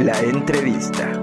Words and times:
La 0.00 0.18
entrevista. 0.22 1.19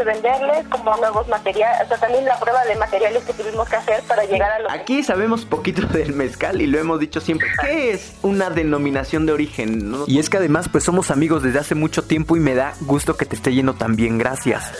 De 0.00 0.12
venderles, 0.12 0.66
como 0.68 0.96
nuevos 0.96 1.28
materiales, 1.28 1.84
o 1.84 1.88
sea, 1.88 1.98
también 1.98 2.24
la 2.24 2.38
prueba 2.38 2.64
de 2.64 2.74
materiales 2.76 3.22
que 3.24 3.32
tuvimos 3.34 3.68
que 3.68 3.76
hacer 3.76 4.02
para 4.04 4.24
llegar 4.24 4.50
a 4.50 4.58
lo 4.60 4.70
Aquí 4.70 5.02
sabemos 5.02 5.44
poquito 5.44 5.86
del 5.86 6.14
mezcal 6.14 6.60
y 6.60 6.66
lo 6.66 6.78
hemos 6.78 7.00
dicho 7.00 7.20
siempre. 7.20 7.48
¿Qué 7.60 7.92
es 7.92 8.14
una 8.22 8.50
denominación 8.50 9.26
de 9.26 9.32
origen? 9.32 9.94
Y 10.06 10.18
es 10.18 10.30
que 10.30 10.38
además 10.38 10.68
pues 10.70 10.84
somos 10.84 11.10
amigos 11.10 11.42
desde 11.42 11.58
hace 11.58 11.74
mucho 11.74 12.02
tiempo 12.02 12.36
y 12.36 12.40
me 12.40 12.54
da 12.54 12.74
gusto 12.80 13.16
que 13.16 13.26
te 13.26 13.36
esté 13.36 13.52
yendo 13.52 13.74
tan 13.74 13.96
bien, 13.96 14.18
gracias. 14.18 14.72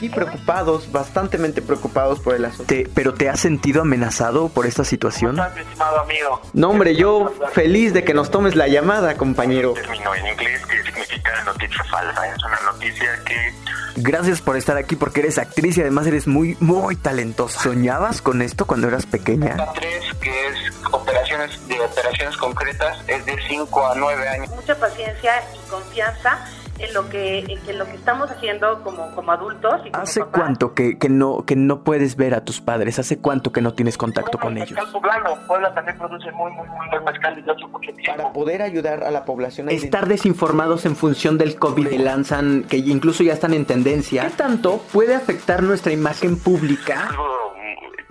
Y 0.00 0.08
preocupados, 0.08 0.90
bastante 0.90 1.38
preocupados 1.62 2.20
por 2.20 2.34
el 2.34 2.44
asunto. 2.44 2.74
¿Pero 2.94 3.14
te 3.14 3.28
has 3.28 3.40
sentido 3.40 3.82
amenazado 3.82 4.48
por 4.48 4.66
esta 4.66 4.84
situación? 4.84 5.36
¿Cómo 5.36 5.46
estás, 5.46 5.64
estimado 5.64 6.00
amigo? 6.00 6.40
No, 6.52 6.70
hombre, 6.70 6.96
yo 6.96 7.32
feliz 7.52 7.92
de 7.92 8.04
que 8.04 8.14
nos 8.14 8.30
tomes 8.30 8.56
la 8.56 8.66
llamada, 8.66 9.16
compañero. 9.16 9.74
En 9.76 10.26
inglés, 10.26 10.66
que 10.66 10.82
significa 10.82 11.42
noticia 11.44 11.84
falsa. 11.84 12.26
Es 12.28 12.44
una 12.44 12.60
noticia 12.72 13.22
que 13.24 13.54
Gracias 13.96 14.40
por 14.40 14.56
estar 14.64 14.78
aquí 14.78 14.96
porque 14.96 15.20
eres 15.20 15.36
actriz 15.36 15.76
y 15.76 15.82
además 15.82 16.06
eres 16.06 16.26
muy, 16.26 16.56
muy 16.58 16.96
talentosa. 16.96 17.60
¿Soñabas 17.60 18.22
con 18.22 18.40
esto 18.40 18.64
cuando 18.64 18.88
eras 18.88 19.04
pequeña? 19.04 19.56
tres, 19.74 20.04
que 20.22 20.46
es 20.46 20.56
operaciones 20.90 21.68
de 21.68 21.78
operaciones 21.80 22.34
concretas, 22.38 22.96
es 23.06 23.26
de 23.26 23.36
5 23.46 23.86
a 23.86 23.94
9 23.94 24.28
años. 24.28 24.48
Mucha 24.48 24.74
paciencia 24.76 25.42
y 25.54 25.68
confianza 25.68 26.46
en 26.78 26.92
lo 26.94 27.08
que 27.08 27.38
en 27.40 27.78
lo 27.78 27.84
que 27.86 27.92
estamos 27.94 28.30
haciendo 28.30 28.82
como, 28.82 29.14
como 29.14 29.32
adultos. 29.32 29.80
Y 29.84 29.90
como 29.90 30.02
¿Hace 30.02 30.20
papás. 30.20 30.40
cuánto 30.40 30.74
que, 30.74 30.98
que 30.98 31.08
no 31.08 31.44
que 31.46 31.56
no 31.56 31.82
puedes 31.84 32.16
ver 32.16 32.34
a 32.34 32.44
tus 32.44 32.60
padres? 32.60 32.98
¿Hace 32.98 33.18
cuánto 33.18 33.52
que 33.52 33.60
no 33.60 33.74
tienes 33.74 33.96
contacto 33.96 34.38
con 34.38 34.56
ellos? 34.58 34.78
Poblano. 34.92 35.36
Puebla 35.46 35.72
también 35.74 35.96
produce 35.98 36.30
muy, 36.32 36.50
muy, 36.52 36.66
muy 36.68 36.88
buen 36.88 37.04
mezcal 37.04 37.34
desde 37.36 37.50
hace 37.52 37.66
mucho 37.66 37.92
tiempo. 37.92 38.16
Para 38.16 38.32
poder 38.32 38.62
ayudar 38.62 39.04
a 39.04 39.10
la 39.10 39.24
población 39.24 39.68
a 39.68 39.72
estar 39.72 40.06
desinformados 40.08 40.84
en 40.86 40.96
función 40.96 41.38
del 41.38 41.56
COVID 41.58 41.88
que 41.88 41.98
lanzan, 41.98 42.64
que 42.64 42.76
incluso 42.78 43.22
ya 43.22 43.32
están 43.34 43.54
en 43.54 43.64
tendencia. 43.66 44.24
¿Qué 44.24 44.30
tanto 44.30 44.82
puede 44.92 45.14
afectar 45.14 45.62
nuestra 45.62 45.92
imagen 45.92 46.38
pública? 46.38 47.08
Algo 47.08 47.54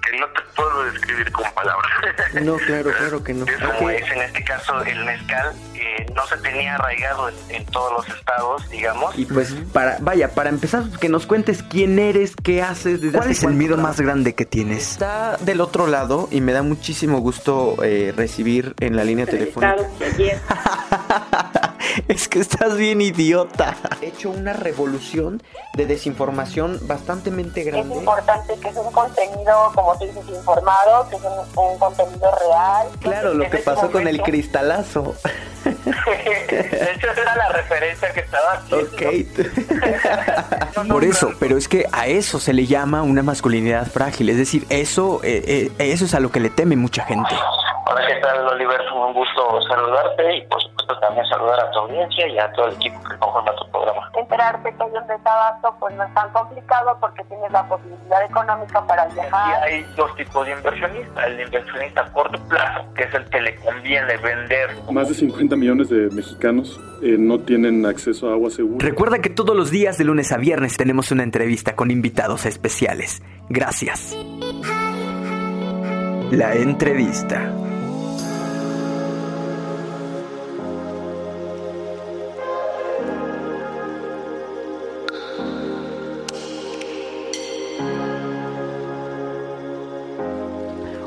que 0.02 0.18
no 0.20 0.26
te 0.28 0.42
puedo 0.56 0.84
describir 0.92 1.32
con 1.32 1.46
palabras. 1.54 1.92
No, 2.44 2.56
claro, 2.58 2.92
claro 2.98 3.24
que 3.24 3.34
no. 3.34 3.46
Es 3.46 3.56
como 3.58 3.86
Ok. 3.88 3.92
es 3.92 4.12
en 4.12 4.22
este 4.22 4.44
caso 4.44 4.82
el 4.84 5.06
mezcal, 5.06 5.54
que 5.96 6.06
no 6.14 6.26
se 6.26 6.38
tenía 6.38 6.76
arraigado 6.76 7.30
en, 7.30 7.36
en 7.50 7.66
todos 7.66 7.92
los 7.94 8.18
estados, 8.18 8.70
digamos. 8.70 9.18
Y 9.18 9.26
pues 9.26 9.56
para, 9.72 9.98
vaya, 10.00 10.30
para 10.30 10.50
empezar, 10.50 10.84
que 11.00 11.10
nos 11.10 11.26
cuentes 11.26 11.64
quién 11.64 12.00
eres, 12.00 12.36
qué 12.36 12.62
haces, 12.62 13.02
desde 13.02 13.18
¿Cuál 13.18 13.32
es 13.32 13.44
el 13.44 13.54
miedo 13.54 13.78
más 13.78 14.00
grande 14.00 14.34
que 14.36 14.46
tienes? 14.46 14.92
Está 14.92 15.38
del 15.38 15.62
otro 15.62 15.88
lado 15.88 16.28
y 16.32 16.42
me 16.42 16.54
da 16.54 16.64
muchísimo 16.64 17.20
gusto 17.20 17.78
eh, 17.84 18.14
recibir 18.16 18.74
en 18.80 18.96
la 18.96 19.04
línea 19.04 19.26
telefónica. 19.26 19.78
Es 22.08 22.28
que 22.28 22.40
estás 22.40 22.78
bien 22.78 23.02
idiota. 23.02 23.76
He 24.02 24.08
hecho 24.08 24.30
una 24.30 24.54
revolución 24.54 25.42
de 25.76 25.86
desinformación 25.86 26.80
bastante 26.88 27.30
Es 27.30 27.66
grande. 27.66 27.96
importante 27.96 28.54
que 28.62 28.70
es 28.70 28.78
un 28.78 28.92
contenido, 28.92 29.72
como 29.74 29.98
tú 29.98 30.06
dices, 30.06 30.24
informado, 30.30 31.10
que 31.10 31.16
es 31.16 31.22
un, 31.24 31.64
un 31.64 31.80
contenido 31.80 32.32
real. 32.40 32.88
Claro, 33.00 33.34
lo 33.34 33.50
que 33.50 33.58
pasó 33.60 33.92
con 33.92 34.08
el 34.08 34.22
cristalazo. 34.22 35.16
de 35.64 36.92
hecho, 36.96 37.12
esa 37.12 37.22
era 37.22 37.36
la 37.36 37.50
referencia 37.50 38.14
que 38.14 38.22
estaba 38.22 38.54
haciendo. 38.54 38.86
Ok. 38.86 39.02
Por 40.90 41.04
eso, 41.04 41.32
pero 41.40 41.58
es 41.58 41.68
que 41.68 41.86
a 41.92 42.08
eso 42.08 42.40
se 42.40 42.54
le 42.54 42.66
llama 42.66 43.02
una 43.02 43.24
masculinidad 43.24 43.88
frágil. 43.88 44.30
Es 44.30 44.38
decir, 44.38 44.66
eso, 44.70 45.22
eh, 45.24 45.72
eh, 45.78 45.92
eso 45.92 46.06
es 46.06 46.14
a 46.14 46.20
lo 46.20 46.32
que 46.32 46.40
le 46.40 46.50
teme 46.50 46.76
mucha 46.76 47.06
gente. 47.06 47.36
Hola, 47.86 48.02
¿qué 48.08 48.16
tal, 48.22 48.48
Oliver? 48.48 48.80
Es 48.82 48.92
un 48.92 49.14
gusto 49.14 49.62
saludarte 49.68 50.38
y, 50.38 50.42
por 50.48 50.62
supuesto, 50.64 51.00
también 51.00 51.26
saludar 51.28 51.60
a 51.60 51.72
tu 51.72 51.80
audiencia 51.80 52.28
y 52.28 52.40
a 52.40 52.52
todo 52.54 52.68
el 52.68 52.76
equipo 52.76 52.98
que 53.04 53.18
conforma 53.18 53.54
tu 53.56 53.70
programa. 53.72 54.10
Enterarte 54.16 54.74
que 54.74 54.84
hay 54.84 54.90
un 54.90 55.08
desabasto, 55.08 55.76
pues 55.80 55.96
no 55.96 56.04
es 56.04 56.14
tan 56.14 56.32
complicado 56.32 56.98
porque 57.02 57.24
tienes 57.26 57.52
la 57.52 57.68
posibilidad 57.68 58.24
económica 58.24 58.86
para 58.88 59.10
Y 59.10 59.14
viajar. 59.16 59.64
hay 59.64 59.84
dos 59.98 60.16
tipos 60.16 60.46
de 60.46 60.54
inversionistas. 60.54 61.26
El 61.28 61.42
inversionista 61.42 62.02
a 62.02 62.12
corto 62.14 62.40
plazo, 62.48 62.94
que 62.96 63.04
es 63.04 63.14
el 63.14 63.26
que 63.30 63.42
le 63.42 63.56
conviene 63.58 64.18
vender 64.18 64.70
Más 64.92 65.10
de 65.10 65.16
50 65.16 65.56
millones 65.58 65.90
de 65.90 66.10
mexicanos 66.16 66.80
eh, 67.02 67.18
no 67.20 67.40
tienen 67.40 67.86
acceso 67.86 68.30
a 68.30 68.34
agua 68.34 68.50
segura. 68.50 68.78
Recuerda 68.86 69.20
que 69.20 69.30
todos 69.30 69.56
los 69.58 69.72
días 69.72 69.98
de 69.98 70.06
lunes 70.06 70.32
a 70.32 70.38
viernes 70.38 70.78
tenemos 70.78 71.12
una 71.12 71.24
entrevista 71.24 71.76
con 71.76 71.92
invitados 71.92 72.46
especiales. 72.46 73.22
Gracias. 73.50 74.16
La 76.32 76.54
entrevista. 76.56 77.52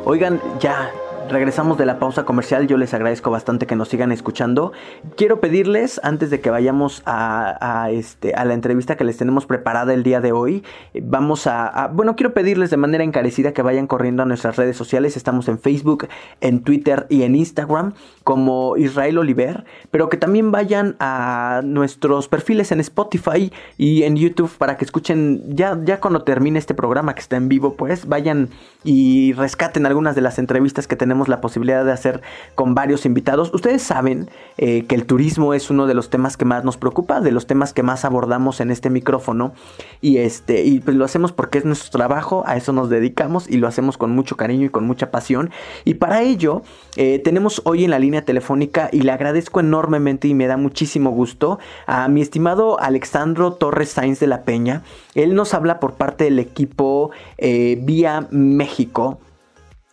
Oigan, 0.06 0.39
ya 0.62 0.94
regresamos 1.31 1.78
de 1.78 1.87
la 1.87 1.98
pausa 1.98 2.25
comercial. 2.25 2.66
Yo 2.66 2.76
les 2.76 2.94
agradezco 2.94 3.31
bastante 3.31 3.66
que 3.66 3.76
nos 3.76 3.88
sigan 3.88 4.12
escuchando. 4.12 4.72
Quiero 5.16 5.41
pedirles, 5.41 6.00
antes 6.03 6.31
de 6.31 6.41
que 6.41 6.50
vayamos 6.50 7.03
a, 7.06 7.88
este, 7.91 8.34
a 8.34 8.44
la 8.44 8.54
entrevista 8.54 8.97
que 8.97 9.04
les 9.04 9.16
tenemos 9.16 9.47
preparada 9.47 9.92
el 9.94 10.03
día 10.03 10.20
de 10.20 10.32
hoy, 10.32 10.62
vamos 11.03 11.47
a, 11.47 11.66
a- 11.66 11.88
Bueno, 11.88 12.16
quiero 12.16 12.32
pedirles 12.34 12.70
de 12.70 12.76
manera 12.76 13.04
encarecida 13.04 13.53
que 13.53 13.62
vayan 13.62 13.87
corriendo 13.87 14.22
a 14.22 14.26
nuestras 14.26 14.56
redes 14.56 14.76
sociales. 14.76 15.16
Estamos 15.16 15.48
en 15.48 15.59
Facebook, 15.59 16.09
en 16.41 16.62
Twitter 16.62 17.06
y 17.09 17.22
en 17.22 17.34
Instagram 17.34 17.94
como 18.25 18.76
Israel 18.76 19.19
Oliver. 19.19 19.64
Pero 19.91 20.08
que 20.08 20.16
también 20.16 20.53
vayan 20.53 20.97
a 21.00 21.60
nuestros 21.64 22.28
perfiles 22.28 22.72
en 22.72 22.81
Spotify 22.81 23.53
y 23.78 24.03
en 24.04 24.16
YouTube 24.16 24.50
para 24.58 24.76
que 24.76 24.84
escuchen 24.84 25.43
ya, 25.56 25.78
ya 25.84 26.00
cuando 26.00 26.22
termine 26.22 26.58
este 26.58 26.75
programa 26.75 27.14
que 27.14 27.20
está 27.20 27.37
en 27.37 27.48
vivo, 27.48 27.75
pues 27.75 28.06
vayan 28.06 28.48
y 28.84 29.32
rescaten 29.32 29.87
algunas 29.87 30.14
de 30.14 30.20
las 30.20 30.38
entrevistas 30.38 30.87
que 30.87 30.97
tenemos 30.97 31.16
la 31.28 31.41
posibilidad 31.41 31.84
de 31.84 31.93
hacer 31.93 32.22
con 32.54 32.75
varios 32.75 33.06
invitados. 33.06 33.53
Ustedes 33.53 33.82
saben 33.82 34.28
eh, 34.59 34.84
que 34.87 34.94
el 34.94 35.06
turismo 35.06 35.54
es 35.54 35.71
uno 35.71 35.87
de 35.87 35.94
los 35.94 36.10
temas 36.10 36.37
que 36.37 36.44
más 36.44 36.65
nos 36.65 36.77
preocupa, 36.77 37.21
de 37.21 37.32
los 37.32 37.47
temas 37.47 37.72
que 37.72 37.82
más 37.82 38.04
abordamos 38.04 38.60
en 38.60 38.71
este 38.71 38.91
micrófono 38.91 39.53
y 40.00 40.19
este 40.19 40.65
y 40.65 40.81
pues 40.81 40.97
lo 40.97 41.05
hacemos 41.05 41.32
porque 41.32 41.59
es 41.59 41.65
nuestro 41.65 41.91
trabajo, 41.91 42.44
a 42.47 42.56
eso 42.56 42.72
nos 42.72 42.91
dedicamos 42.91 43.49
y 43.49 43.56
lo 43.56 43.69
hacemos 43.69 43.99
con 43.99 44.12
mucho 44.12 44.37
cariño 44.37 44.66
y 44.66 44.71
con 44.71 44.87
mucha 44.87 45.10
pasión. 45.10 45.50
Y 45.84 45.94
para 45.94 46.22
ello 46.22 46.62
eh, 46.97 47.19
tenemos 47.19 47.62
hoy 47.65 47.84
en 47.84 47.91
la 47.91 47.99
línea 47.99 48.25
telefónica 48.25 48.88
y 48.93 49.03
le 49.03 49.12
agradezco 49.12 49.60
enormemente 49.60 50.28
y 50.28 50.34
me 50.34 50.47
da 50.47 50.56
muchísimo 50.56 51.10
gusto 51.10 51.59
a 51.87 52.09
mi 52.09 52.21
estimado 52.21 52.81
Alexandro 52.81 53.53
Torres 53.53 53.91
Sainz 53.91 54.21
de 54.21 54.26
la 54.26 54.43
Peña. 54.43 54.82
Él 55.15 55.34
nos 55.34 55.55
habla 55.55 55.81
por 55.81 55.94
parte 55.94 56.25
del 56.25 56.38
equipo 56.38 57.10
eh, 57.38 57.78
Vía 57.82 58.26
México. 58.31 59.19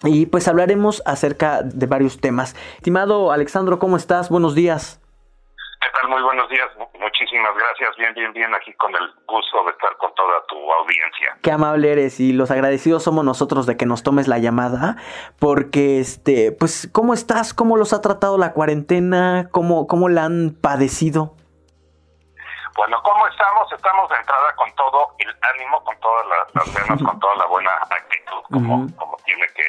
Y 0.04 0.26
pues 0.26 0.48
hablaremos 0.48 1.02
acerca 1.06 1.62
de 1.64 1.86
varios 1.88 2.20
temas. 2.20 2.56
Estimado 2.76 3.32
Alexandro, 3.32 3.80
¿cómo 3.80 3.96
estás? 3.98 4.30
Buenos 4.30 4.54
días. 4.56 5.00
¿Qué 5.82 5.88
tal? 6.00 6.10
Muy 6.10 6.22
buenos 6.22 6.50
días. 6.50 6.68
Mu- 6.78 6.88
Muchísimas 7.00 7.52
gracias. 7.56 7.96
Bien, 7.98 8.14
bien, 8.14 8.34
bien 8.34 8.54
aquí 8.56 8.74
con 8.74 8.94
el 8.96 9.02
gusto 9.28 9.64
de 9.66 9.72
estar 9.72 9.96
con 9.98 10.14
toda 10.16 10.44
tu 10.48 10.56
audiencia. 10.56 11.38
Qué 11.42 11.52
amable 11.52 11.92
eres 11.92 12.20
y 12.20 12.34
los 12.34 12.50
agradecidos 12.52 13.04
somos 13.04 13.24
nosotros 13.26 13.66
de 13.66 13.78
que 13.78 13.86
nos 13.86 14.04
tomes 14.04 14.28
la 14.28 14.40
llamada, 14.40 14.98
porque 15.40 16.00
este, 16.00 16.52
pues, 16.54 16.90
¿cómo 16.92 17.14
estás? 17.14 17.54
¿Cómo 17.54 17.76
los 17.78 17.94
ha 17.94 18.02
tratado 18.02 18.38
la 18.38 18.54
cuarentena? 18.54 19.50
¿Cómo, 19.52 19.86
cómo 19.88 20.10
la 20.10 20.24
han 20.26 20.56
padecido? 20.60 21.36
Bueno, 22.76 22.98
¿cómo 23.04 23.28
estamos? 23.28 23.72
Estamos 23.72 24.10
de 24.10 24.16
entrada 24.16 24.56
con 24.56 24.74
todo 24.76 25.14
el 25.20 25.30
ánimo, 25.54 25.84
con 25.84 25.96
todas 26.00 26.26
las, 26.28 26.88
las 26.90 27.04
con 27.04 27.20
toda 27.20 27.36
la 27.36 27.46
buena 27.46 27.70
actitud, 27.84 28.42
como, 28.52 28.76
Ujú. 28.86 28.96
como 28.96 29.18
tiene 29.26 29.46
que, 29.56 29.64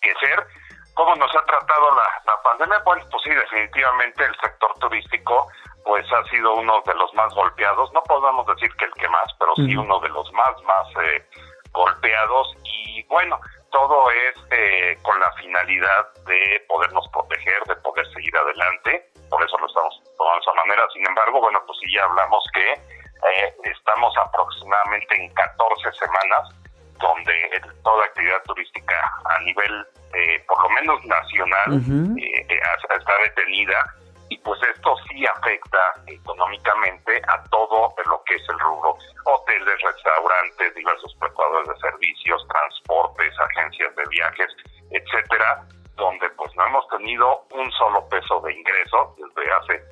que 0.00 0.14
ser. 0.14 0.46
¿Cómo 0.94 1.14
nos 1.16 1.34
ha 1.34 1.44
tratado 1.46 1.94
la, 1.94 2.22
la 2.26 2.42
pandemia? 2.42 2.82
Pues 2.84 3.04
sí, 3.24 3.30
definitivamente 3.30 4.24
el 4.24 4.36
sector 4.40 4.74
turístico 4.80 5.48
pues 5.84 6.04
ha 6.12 6.22
sido 6.24 6.54
uno 6.54 6.82
de 6.86 6.94
los 6.94 7.12
más 7.14 7.32
golpeados. 7.34 7.92
No 7.92 8.02
podemos 8.02 8.46
decir 8.46 8.74
que 8.76 8.84
el 8.84 8.92
que 8.94 9.08
más, 9.08 9.26
pero 9.38 9.54
sí 9.56 9.76
uno 9.76 9.98
de 10.00 10.08
los 10.10 10.30
más, 10.32 10.62
más 10.62 10.86
eh, 11.04 11.24
golpeados. 11.72 12.54
Y 12.64 13.02
bueno, 13.04 13.40
todo 13.70 14.04
es 14.10 14.36
eh, 14.50 14.98
con 15.02 15.18
la 15.20 15.32
finalidad 15.32 16.12
de 16.26 16.64
podernos 16.68 17.06
proteger, 17.08 17.62
de 17.64 17.76
poder 17.76 18.06
seguir 18.12 18.36
adelante. 18.36 19.10
Por 19.30 19.42
eso 19.42 19.56
lo 19.58 19.66
estamos 19.66 20.02
tomando 20.16 20.36
de 20.36 20.40
esa 20.40 20.54
manera. 20.54 20.82
Sin 20.92 21.06
embargo, 21.06 21.40
bueno, 21.40 21.60
pues 21.66 21.78
sí 21.80 21.86
ya 21.94 22.04
hablamos 22.04 22.44
que 22.52 22.72
eh, 22.72 23.54
estamos 23.64 24.14
aproximadamente 24.18 25.14
en 25.16 25.32
14 25.34 25.92
semanas 25.92 26.54
donde 27.00 27.32
el- 27.56 27.82
toda 27.82 28.04
actividad 28.04 28.42
turística 28.44 28.94
a 29.24 29.38
nivel, 29.40 29.86
eh, 30.14 30.44
por 30.46 30.62
lo 30.62 30.68
menos 30.70 31.04
nacional, 31.04 31.72
eh, 32.18 32.46
eh, 32.48 32.60
está 32.98 33.12
detenida 33.24 33.84
y 34.28 34.38
pues 34.38 34.60
esto 34.74 34.94
sí 35.08 35.26
afecta 35.26 35.78
económicamente 36.06 37.20
a 37.28 37.42
todo 37.50 37.92
lo 38.06 38.22
que 38.24 38.34
es 38.36 38.42
el 38.48 38.58
rubro, 38.60 38.96
hoteles, 39.24 39.80
restaurantes, 39.82 40.74
diversos 40.74 41.14
prestadores 41.18 41.68
de 41.68 41.76
servicios, 41.80 42.46
transportes, 42.48 43.34
agencias 43.40 43.94
de 43.96 44.04
viajes, 44.10 44.48
etcétera, 44.90 45.62
donde 45.96 46.30
pues 46.30 46.54
no 46.56 46.66
hemos 46.66 46.86
tenido 46.88 47.44
un 47.50 47.70
solo 47.72 48.08
peso 48.08 48.40
de 48.40 48.52
ingreso 48.54 49.14
desde 49.18 49.52
hace 49.52 49.82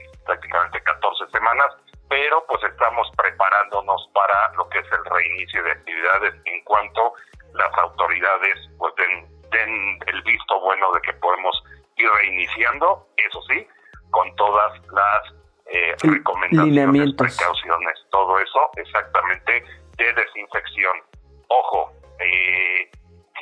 pero 2.08 2.44
pues 2.48 2.62
estamos 2.64 3.08
preparándonos 3.16 4.08
para 4.14 4.52
lo 4.56 4.68
que 4.68 4.78
es 4.78 4.86
el 4.92 5.04
reinicio 5.04 5.62
de 5.62 5.72
actividades 5.72 6.34
en 6.44 6.64
cuanto 6.64 7.14
las 7.54 7.72
autoridades 7.78 8.56
pues 8.78 8.94
den, 8.96 9.26
den 9.50 9.98
el 10.06 10.22
visto 10.22 10.60
bueno 10.60 10.92
de 10.92 11.00
que 11.02 11.12
podemos 11.14 11.62
ir 11.96 12.08
reiniciando, 12.10 13.06
eso 13.16 13.42
sí, 13.48 13.66
con 14.10 14.34
todas 14.36 14.72
las 14.92 15.34
eh, 15.66 15.94
recomendaciones, 16.02 17.14
precauciones, 17.14 17.94
todo 18.10 18.38
eso 18.38 18.70
exactamente 18.76 19.64
de 19.98 20.12
desinfección. 20.14 20.96
Ojo, 21.48 21.92
eh, 22.20 22.90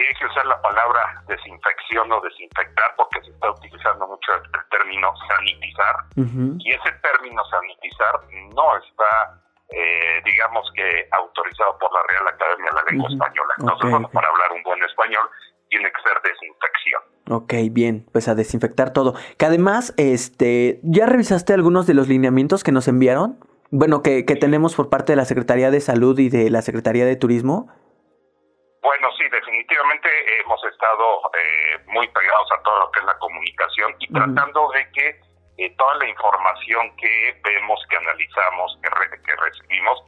hay 0.02 0.14
que 0.18 0.26
usar 0.26 0.46
la 0.46 0.60
palabra 0.60 1.22
desinfección 1.28 2.10
o 2.12 2.20
desinfectar 2.20 2.94
porque 2.96 3.20
se 3.22 3.30
está 3.30 3.50
utilizando 3.50 4.06
mucho 4.06 4.32
el, 4.34 4.42
término 4.70 5.12
sanitizar 5.28 5.96
y 6.16 6.70
ese 6.70 6.92
término 7.02 7.44
sanitizar 7.46 8.20
no 8.54 8.76
está 8.76 9.40
eh, 9.68 10.22
digamos 10.24 10.70
que 10.74 11.08
autorizado 11.10 11.76
por 11.78 11.92
la 11.92 12.00
Real 12.08 12.28
Academia 12.28 12.70
de 12.70 12.76
la 12.76 12.82
Lengua 12.90 13.08
Española. 13.10 13.54
Entonces, 13.58 14.10
para 14.12 14.28
hablar 14.28 14.52
un 14.54 14.62
buen 14.62 14.82
español, 14.84 15.28
tiene 15.68 15.90
que 15.90 16.02
ser 16.02 16.22
desinfección. 16.22 17.02
Ok, 17.28 17.74
bien, 17.74 18.06
pues 18.12 18.28
a 18.28 18.36
desinfectar 18.36 18.92
todo. 18.92 19.14
Que 19.36 19.46
además, 19.46 19.92
este, 19.96 20.78
¿ya 20.84 21.06
revisaste 21.06 21.52
algunos 21.52 21.86
de 21.88 21.94
los 21.94 22.06
lineamientos 22.06 22.62
que 22.62 22.70
nos 22.70 22.86
enviaron? 22.86 23.40
Bueno, 23.70 24.02
que, 24.02 24.24
que 24.24 24.36
tenemos 24.36 24.76
por 24.76 24.88
parte 24.88 25.12
de 25.12 25.16
la 25.16 25.24
Secretaría 25.24 25.72
de 25.72 25.80
Salud 25.80 26.16
y 26.20 26.28
de 26.28 26.48
la 26.50 26.62
Secretaría 26.62 27.04
de 27.04 27.16
Turismo. 27.16 27.68
Bueno, 28.86 29.10
sí, 29.18 29.28
definitivamente 29.28 30.08
hemos 30.42 30.62
estado 30.62 31.28
eh, 31.34 31.76
muy 31.88 32.06
pegados 32.06 32.48
a 32.52 32.62
todo 32.62 32.78
lo 32.78 32.90
que 32.92 33.00
es 33.00 33.04
la 33.06 33.18
comunicación 33.18 33.96
y 33.98 34.06
tratando 34.12 34.70
de 34.70 34.88
que 34.92 35.20
eh, 35.58 35.74
toda 35.76 35.96
la 35.96 36.06
información 36.06 36.94
que 36.94 37.36
vemos, 37.42 37.84
que 37.90 37.96
analizamos, 37.96 38.78
que, 38.80 38.88
que 39.22 39.36
recibimos, 39.42 39.98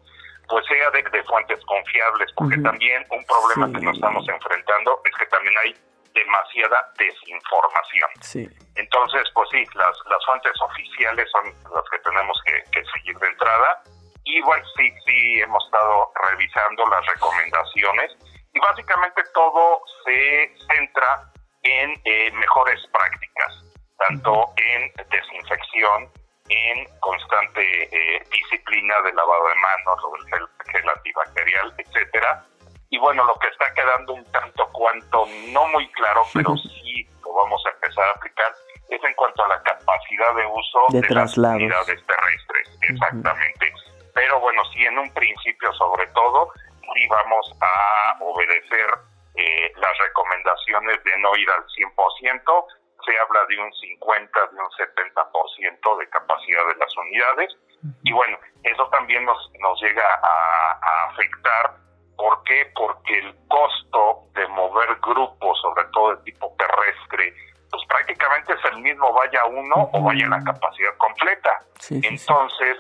pues 0.49 0.65
sea 0.67 0.93
de, 0.93 1.03
fuentes 1.25 1.59
confiables, 1.65 2.31
porque 2.37 2.57
también 2.59 3.05
un 3.11 3.25
problema 3.27 3.67
que 3.67 3.85
nos 3.85 3.97
estamos 3.97 4.29
enfrentando 4.29 5.03
es 5.11 5.17
que 5.17 5.27
también 5.27 5.55
hay 5.59 5.75
demasiada 6.15 6.79
desinformación. 6.99 8.55
Entonces, 8.77 9.27
pues 9.35 9.49
sí, 9.51 9.67
las, 9.75 9.99
las 10.07 10.25
fuentes 10.25 10.55
oficiales 10.63 11.29
son 11.33 11.47
las 11.75 11.85
que 11.91 11.99
tenemos 11.99 12.41
que, 12.47 12.63
que 12.71 12.85
seguir 12.95 13.19
de 13.19 13.27
entrada. 13.27 13.83
Y 14.23 14.41
bueno, 14.43 14.65
sí, 14.77 14.89
sí, 15.05 15.41
hemos 15.41 15.65
estado 15.65 16.13
revisando 16.31 16.87
las 16.87 17.05
recomendaciones 17.07 18.17
y 18.59 18.61
básicamente 18.61 19.23
todo 19.35 19.83
se 20.05 20.53
centra 20.67 21.31
en 21.63 21.95
eh, 22.05 22.31
mejores 22.33 22.81
prácticas, 22.93 23.65
tanto 23.99 24.47
en 24.57 24.93
desinfección, 25.11 26.11
en 26.49 26.87
constante 26.99 27.63
eh, 27.63 28.23
disciplina 28.33 29.01
de 29.03 29.13
lavado 29.13 29.49
de 29.49 29.55
manos 29.55 30.05
o 30.05 30.13
del 30.13 30.49
gel, 30.73 30.89
antibacterial, 30.89 31.75
etcétera. 31.79 32.45
Y 32.91 32.99
bueno, 32.99 33.23
lo 33.25 33.39
que 33.39 33.47
está 33.47 33.73
quedando 33.75 34.15
un 34.15 34.25
tanto 34.33 34.69
cuanto 34.73 35.27
no 35.53 35.69
muy 35.69 35.89
claro, 35.93 36.23
pero 36.35 36.57
sí 36.57 37.07
lo 37.23 37.35
vamos 37.35 37.63
a 37.67 37.71
empezar 37.71 38.09
a 38.09 38.11
aplicar, 38.13 38.53
es 38.89 39.05
en 39.05 39.15
cuanto 39.15 39.45
a 39.45 39.49
la 39.49 39.63
capacidad 39.63 40.35
de 40.35 40.47
uso 40.47 40.79
de, 40.89 41.15
las 41.15 41.37
unidades 41.37 42.05
terrestres, 42.07 42.79
exactamente. 42.81 43.73
Pero 44.15 44.41
bueno, 44.41 44.63
sí, 44.73 44.85
en 44.85 44.99
un 44.99 45.13
principio 45.13 45.73
sobre 45.75 46.07
todo, 46.09 46.51
sí 46.95 47.07
vamos 47.09 47.53
a 47.61 48.23
obedecer 48.23 48.91
eh, 49.35 49.73
las 49.77 49.99
recomendaciones 49.99 51.03
de 51.05 51.19
no 51.19 51.37
ir 51.37 51.49
al 51.51 51.65
100%, 51.67 52.67
se 53.07 53.19
habla 53.21 53.41
de 53.49 53.59
un 53.61 53.73
50, 53.73 54.47
de 54.53 54.59
un 54.59 54.71
70% 54.71 55.99
de 55.99 56.09
capacidad 56.11 56.67
de 56.67 56.75
las 56.75 56.97
unidades. 56.97 57.57
Y 58.03 58.13
bueno, 58.13 58.37
eso 58.65 58.89
también 58.89 59.25
nos, 59.25 59.39
nos 59.61 59.81
llega 59.81 60.03
a, 60.03 61.11
afectar. 61.11 61.77
¿Por 62.17 62.43
qué? 62.43 62.71
Porque 62.75 63.19
el 63.19 63.35
costo 63.47 64.25
de 64.35 64.47
mover 64.49 64.97
grupos, 65.01 65.61
sobre 65.61 65.85
todo 65.93 66.17
de 66.17 66.23
tipo 66.25 66.53
terrestre, 66.59 67.33
pues 67.71 67.83
prácticamente 67.87 68.55
es 68.55 68.65
el 68.73 68.79
mismo, 68.81 69.13
vaya 69.13 69.45
uno 69.47 69.89
o 69.93 70.03
vaya 70.03 70.27
la 70.27 70.43
capacidad 70.43 70.97
completa. 70.97 71.63
Entonces, 71.91 72.77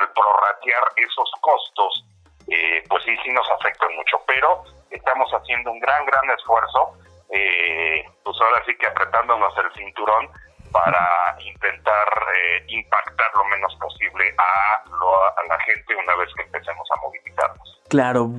al 0.00 0.12
prorratear 0.12 0.84
esos 0.96 1.30
costos, 1.40 2.04
eh, 2.50 2.82
pues 2.88 3.02
sí, 3.04 3.16
sí 3.24 3.30
nos 3.30 3.48
afectan 3.50 3.94
mucho, 3.94 4.20
pero 4.26 4.64
estamos 4.90 5.30
haciendo 5.32 5.70
un 5.70 5.80
gran, 5.80 6.04
gran 6.06 6.30
esfuerzo, 6.30 6.98
eh, 7.30 8.04
pues 8.24 8.36
ahora 8.40 8.62
sí 8.66 8.76
que 8.76 8.86
apretándonos 8.86 9.52
el 9.58 9.72
cinturón 9.74 10.28
para 10.72 11.36
intentar 11.40 12.08
eh, 12.34 12.64
impactar 12.68 13.30
lo 13.34 13.44
menos 13.46 13.74
posible 13.76 14.34
a, 14.38 14.76
a 14.76 15.46
la 15.48 15.58
gente 15.60 15.94
una 15.94 16.14
vez 16.16 16.28
que 16.34 16.42
empecemos 16.42 16.88
a 16.94 17.00
movilizarnos. 17.00 17.80
Claro, 17.88 18.30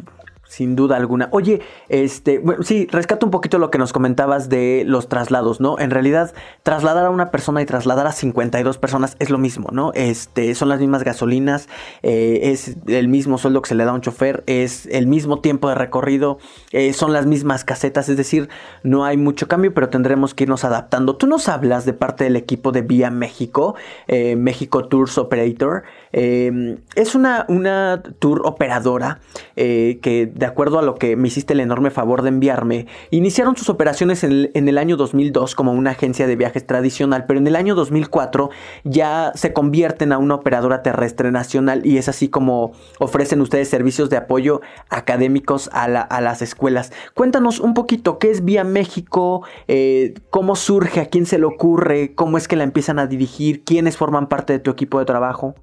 sin 0.50 0.76
duda 0.76 0.98
alguna. 0.98 1.30
Oye, 1.32 1.62
este, 1.90 2.40
bueno, 2.40 2.64
sí, 2.64 2.88
rescato 2.92 3.24
un 3.26 3.32
poquito 3.32 3.60
lo 3.60 3.70
que 3.70 3.78
nos 3.78 3.94
comentabas 3.94 4.50
de 4.50 4.84
los 4.86 5.08
traslados, 5.08 5.62
¿no? 5.62 5.78
En 5.78 5.92
realidad, 5.92 6.34
trasladar 6.64 7.06
a 7.06 7.12
una 7.12 7.30
persona 7.30 7.62
y 7.62 7.68
trasladar 7.68 8.08
a 8.08 8.12
52 8.12 8.80
personas 8.80 9.16
es 9.20 9.30
lo 9.30 9.38
mismo, 9.38 9.70
¿no? 9.72 9.92
Este, 9.94 10.56
son 10.56 10.70
las 10.70 10.80
mismas 10.80 11.04
gasolinas, 11.04 11.70
eh, 12.02 12.40
es 12.52 12.78
el 12.88 13.08
mismo 13.10 13.38
sueldo 13.38 13.62
que 13.62 13.70
se 13.70 13.76
le 13.76 13.86
da 13.86 13.92
a 13.92 13.94
un 13.94 14.02
chofer, 14.02 14.44
es 14.48 14.88
el 14.88 15.06
mismo 15.06 15.40
tiempo 15.40 15.70
de 15.70 15.76
recorrido, 15.76 16.40
eh, 16.72 16.94
son 16.94 17.14
las 17.14 17.28
mismas 17.28 17.64
casetas, 17.64 18.10
es 18.10 18.18
decir, 18.18 18.50
no 18.82 19.06
hay 19.06 19.18
mucho 19.18 19.48
cambio, 19.48 19.72
pero 19.76 19.90
tendremos 19.90 20.34
que 20.34 20.46
irnos 20.46 20.64
adaptando. 20.64 21.16
Tú 21.16 21.28
nos 21.28 21.48
hablas 21.48 21.86
de 21.86 21.94
parte 21.94 22.24
del 22.24 22.36
equipo 22.36 22.72
de 22.72 22.82
Vía 22.82 23.12
México, 23.12 23.76
eh, 24.08 24.36
México 24.36 24.88
Tours 24.88 25.20
Operator. 25.20 25.84
es 26.12 27.14
una, 27.14 27.46
una 27.50 28.02
tour 28.18 28.42
operadora 28.46 29.20
que 29.56 30.32
de 30.40 30.46
acuerdo 30.46 30.80
a 30.80 30.82
lo 30.82 30.96
que 30.96 31.18
me 31.18 31.28
hiciste 31.28 31.54
el 31.54 31.60
enorme 31.60 31.92
favor 31.92 32.22
de 32.22 32.30
enviarme, 32.30 32.88
iniciaron 33.12 33.58
sus 33.58 33.70
operaciones 33.70 34.24
en 34.24 34.68
el, 34.68 34.78
año 34.78 34.96
2002 34.96 35.54
como 35.54 35.74
una 35.74 35.92
agencia 35.92 36.28
de 36.28 36.38
viajes 36.38 36.66
tradicional, 36.66 37.26
pero 37.28 37.40
en 37.40 37.48
el 37.48 37.58
año 37.58 37.76
2004 37.76 38.50
ya 38.86 39.34
se 39.36 39.52
convierten 39.52 40.14
a 40.14 40.18
una 40.18 40.36
operadora 40.36 40.82
terrestre 40.82 41.32
nacional 41.32 41.86
y 41.86 41.98
es 41.98 42.08
así 42.08 42.30
como 42.30 42.72
ofrecen 43.00 43.42
ustedes 43.42 43.70
servicios 43.70 44.10
de 44.10 44.16
apoyo 44.16 44.62
académicos 44.90 45.70
a, 45.74 45.90
las 45.90 46.42
escuelas. 46.42 46.94
Cuéntanos 47.14 47.60
un 47.60 47.74
poquito 47.74 48.18
qué 48.18 48.32
es 48.32 48.46
Vía 48.46 48.64
México, 48.64 49.46
eh, 49.68 50.14
cómo 50.30 50.56
surge, 50.56 51.02
a 51.02 51.08
quién 51.08 51.26
se 51.26 51.38
le 51.38 51.46
ocurre, 51.46 52.16
cómo 52.16 52.38
es 52.38 52.48
que 52.48 52.56
la 52.56 52.64
empiezan 52.64 52.98
a 52.98 53.08
dirigir, 53.08 53.66
quiénes 53.66 53.98
forman 53.98 54.28
parte 54.28 54.54
de 54.54 54.60
tu 54.60 54.72
equipo 54.72 55.00
de 55.00 55.06
trabajo. 55.06 55.54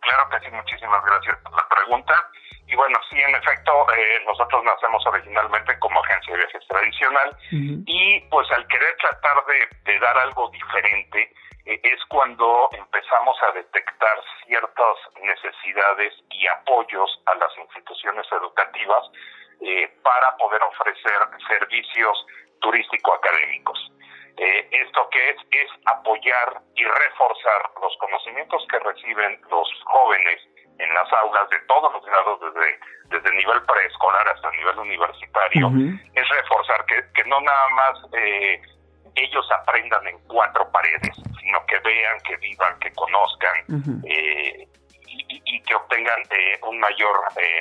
Claro 0.00 0.28
que 0.30 0.46
sí, 0.46 0.54
muchísimas 0.54 1.04
gracias 1.04 1.36
por 1.42 1.52
la 1.52 1.66
pregunta. 1.68 2.14
Y 2.74 2.76
bueno, 2.76 2.98
sí, 3.08 3.16
en 3.20 3.32
efecto, 3.36 3.86
eh, 3.96 4.20
nosotros 4.26 4.64
nacemos 4.64 5.06
originalmente 5.06 5.78
como 5.78 6.02
agencia 6.02 6.32
de 6.32 6.40
viajes 6.40 6.66
tradicional 6.66 7.36
y 7.52 8.20
pues 8.22 8.50
al 8.50 8.66
querer 8.66 8.96
tratar 8.96 9.44
de, 9.46 9.98
dar 10.00 10.18
algo 10.18 10.48
diferente 10.48 11.32
eh, 11.66 11.80
es 11.84 12.04
cuando 12.08 12.68
empezamos 12.72 13.36
a 13.44 13.52
detectar 13.52 14.18
ciertas 14.44 14.96
necesidades 15.22 16.14
y 16.30 16.48
apoyos 16.48 17.22
a 17.26 17.36
las 17.36 17.56
instituciones 17.58 18.26
educativas 18.32 19.08
eh, 19.60 19.86
para 20.02 20.36
poder 20.36 20.60
ofrecer 20.64 21.20
servicios 21.46 22.26
turístico-académicos. 22.60 23.78
esto 24.36 25.08
que 25.10 25.30
es 25.30 25.36
es 25.52 25.70
apoyar 25.86 26.60
y 26.74 26.82
reforzar 26.82 27.70
los 27.80 27.96
conocimientos 27.98 28.66
que 28.68 28.80
reciben 28.80 29.40
los 29.48 29.68
jóvenes 29.84 30.42
en 30.78 30.94
las 30.94 31.12
aulas 31.12 31.48
de 31.50 31.58
todos 31.60 31.92
los 31.92 32.04
grados, 32.04 32.40
desde, 32.40 32.78
desde 33.10 33.28
el 33.28 33.36
nivel 33.36 33.62
preescolar 33.62 34.28
hasta 34.28 34.48
el 34.50 34.56
nivel 34.56 34.78
universitario, 34.78 35.70
es 36.14 36.28
reforzar 36.28 36.84
que, 36.86 37.04
que 37.14 37.24
no 37.28 37.40
nada 37.40 37.68
más 37.70 37.98
eh, 38.12 38.60
ellos 39.14 39.46
aprendan 39.52 40.06
en 40.08 40.18
cuatro 40.26 40.68
paredes, 40.70 41.16
sino 41.40 41.64
que 41.66 41.78
vean, 41.78 42.18
que 42.20 42.36
vivan, 42.36 42.78
que 42.80 42.92
conozcan 42.92 44.02
eh, 44.04 44.68
y, 45.06 45.62
que 45.62 45.74
obtengan 45.74 46.20
eh, 46.30 46.58
un 46.62 46.78
mayor, 46.78 47.20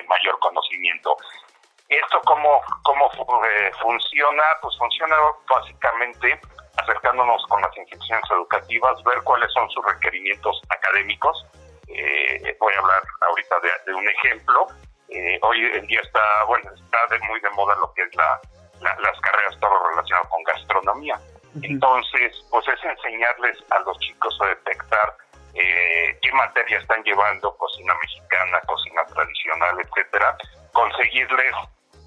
mayor 0.09 0.37
conocimiento. 0.39 1.15
¿Esto 1.87 2.19
cómo, 2.25 2.59
cómo 2.83 3.09
funciona? 3.81 4.43
Pues 4.61 4.77
funciona 4.77 5.15
básicamente 5.47 6.39
acercándonos 6.77 7.45
con 7.47 7.61
las 7.61 7.75
instituciones 7.77 8.23
educativas, 8.31 9.03
ver 9.03 9.21
cuáles 9.23 9.51
son 9.53 9.69
sus 9.69 9.85
requerimientos 9.85 10.59
académicos, 10.69 11.45
eh, 11.95 12.57
voy 12.59 12.73
a 12.73 12.79
hablar 12.79 13.03
ahorita 13.29 13.55
de, 13.85 13.93
un 13.93 14.07
ejemplo. 14.07 14.67
Eh, 15.09 15.39
hoy 15.41 15.65
en 15.73 15.85
día 15.87 16.01
está, 16.01 16.43
bueno, 16.47 16.71
está 16.73 17.17
muy 17.27 17.39
de 17.39 17.49
moda 17.51 17.75
lo 17.75 17.93
que 17.93 18.03
es 18.03 18.15
la, 18.15 18.39
las 18.81 19.19
carreras, 19.21 19.59
todo 19.59 19.89
relacionado 19.89 20.29
con 20.29 20.43
gastronomía. 20.43 21.19
Entonces, 21.61 22.35
pues 22.49 22.67
es 22.67 22.83
enseñarles 22.83 23.57
a 23.69 23.79
los 23.81 23.97
chicos 23.99 24.35
a 24.41 24.47
detectar 24.47 25.17
eh, 25.53 26.17
qué 26.21 26.31
materia 26.31 26.79
están 26.79 27.03
llevando, 27.03 27.55
cocina 27.57 27.93
mexicana, 28.01 28.59
cocina 28.65 29.05
tradicional, 29.05 29.77
etcétera, 29.79 30.35
conseguirles 30.71 31.53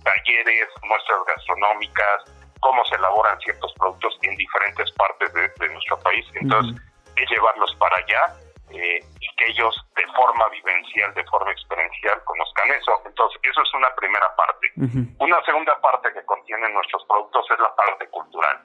talleres, 0.03 0.69
muestras 0.83 1.21
gastronómicas, 1.29 2.25
cómo 2.61 2.85
se 2.87 2.97
elaboran 2.97 3.39
ciertos 3.41 3.73
productos 3.75 4.19
en 4.23 4.35
diferentes 4.37 4.91
partes 4.93 5.33
de, 5.33 5.69
nuestro 5.69 6.01
país. 6.01 6.27
Entonces, 6.35 6.83
es 7.15 7.31
llevarlos 7.31 7.75
para 7.77 7.97
allá 7.97 8.46
eh, 8.71 9.01
y 9.21 9.37
que 9.37 9.51
ellos 9.51 9.75
de 9.97 10.07
forma 10.13 10.49
vivencial, 10.49 11.13
de 11.15 11.25
forma 11.25 11.51
experiencial 11.53 12.23
conozcan 12.25 12.71
eso. 12.73 13.01
Entonces, 13.07 13.41
eso 13.43 13.63
es 13.63 13.75
una 13.75 13.95
primera 13.95 14.35
parte. 14.37 14.73
Una 15.19 15.43
segunda 15.45 15.81
parte 15.81 16.13
que 16.13 16.25
contienen 16.25 16.75
nuestros 16.75 17.05
productos 17.07 17.47
es 17.51 17.59
la 17.59 17.75
parte 17.75 18.09
cultural. 18.09 18.61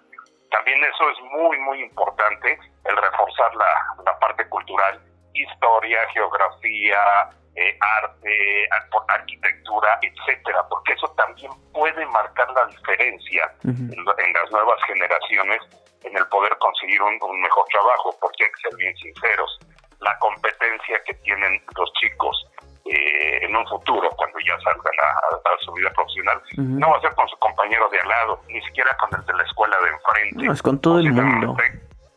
También 0.50 0.84
eso 0.84 1.10
es 1.10 1.20
muy, 1.31 1.58
muy 1.60 1.81
importante, 1.81 2.60
el 2.86 2.98
reforzar 2.98 3.55
la, 3.55 4.03
la 4.05 4.20
parte 4.20 4.48
cultural, 4.50 5.01
historia, 5.34 6.00
geografía, 6.13 7.29
eh, 7.55 7.77
arte, 7.81 8.70
arquitectura, 9.10 10.00
etcétera, 10.01 10.65
porque 10.70 10.93
eso 10.93 11.08
también 11.17 11.51
puede 11.74 12.05
marcar 12.05 12.50
la 12.51 12.65
diferencia 12.67 13.51
en, 13.63 14.34
las 14.34 14.51
nuevas 14.51 14.79
generaciones 14.88 15.60
en 16.03 16.15
el 16.15 16.25
poder 16.27 16.58
conseguir 16.60 17.01
un, 17.01 17.41
mejor 17.41 17.65
trabajo, 17.67 18.15
porque 18.22 18.46
hay 18.46 18.51
que 18.51 18.70
ser 18.70 18.77
bien 18.77 18.96
sinceros, 18.96 19.60
la 20.01 20.17
competencia 20.20 21.01
que 21.05 21.13
tienen 21.15 21.62
los 21.77 21.91
chicos 21.93 22.48
eh, 22.86 23.46
en 23.46 23.55
un 23.55 23.65
futuro, 23.67 24.10
cuando 24.17 24.39
ya 24.39 24.58
salgan 24.60 24.93
a, 25.01 25.63
su 25.63 25.72
vida 25.74 25.91
profesional, 25.93 26.41
no 26.58 26.89
va 26.89 26.98
a 26.98 27.01
ser 27.01 27.13
con 27.13 27.27
su 27.29 27.38
compañero 27.38 27.88
de 27.89 28.00
al 28.00 28.10
lado, 28.10 28.41
ni 28.48 28.60
siquiera 28.63 28.96
con 28.98 29.10
el 29.20 29.25
de 29.25 29.34
la 29.34 29.43
escuela 29.43 29.77
de 29.81 29.89
enfrente. 29.89 30.46
No, 30.46 30.53
es 30.53 30.62
con 30.62 30.81
todo 30.81 31.00
el 31.00 31.12
mundo. 31.13 31.55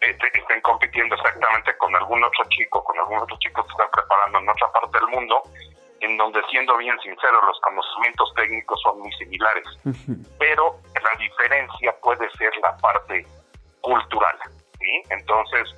estén 0.00 0.61
compitiendo 0.62 1.14
exactamente 1.14 1.76
con 1.76 1.95
algún 1.95 2.25
otro 2.25 2.45
chico, 2.49 2.83
con 2.83 2.99
algún 2.99 3.19
otro 3.19 3.37
chico 3.38 3.62
que 3.62 3.71
están 3.71 3.88
preparando 3.93 4.38
en 4.38 4.49
otra 4.49 4.73
parte 4.73 4.99
del 4.99 5.09
mundo, 5.09 5.43
en 6.00 6.17
donde 6.17 6.43
siendo 6.50 6.76
bien 6.79 6.99
sincero, 7.00 7.45
los 7.47 7.61
conocimientos 7.61 8.33
técnicos 8.35 8.81
son 8.83 9.00
muy 9.00 9.12
similares, 9.12 9.64
pero 10.38 10.81
la 10.95 11.19
diferencia 11.19 11.95
puede 12.03 12.31
ser 12.38 12.53
la 12.62 12.76
parte 12.79 13.26
cultural, 13.83 14.38
¿sí? 14.79 15.03
Entonces, 15.11 15.75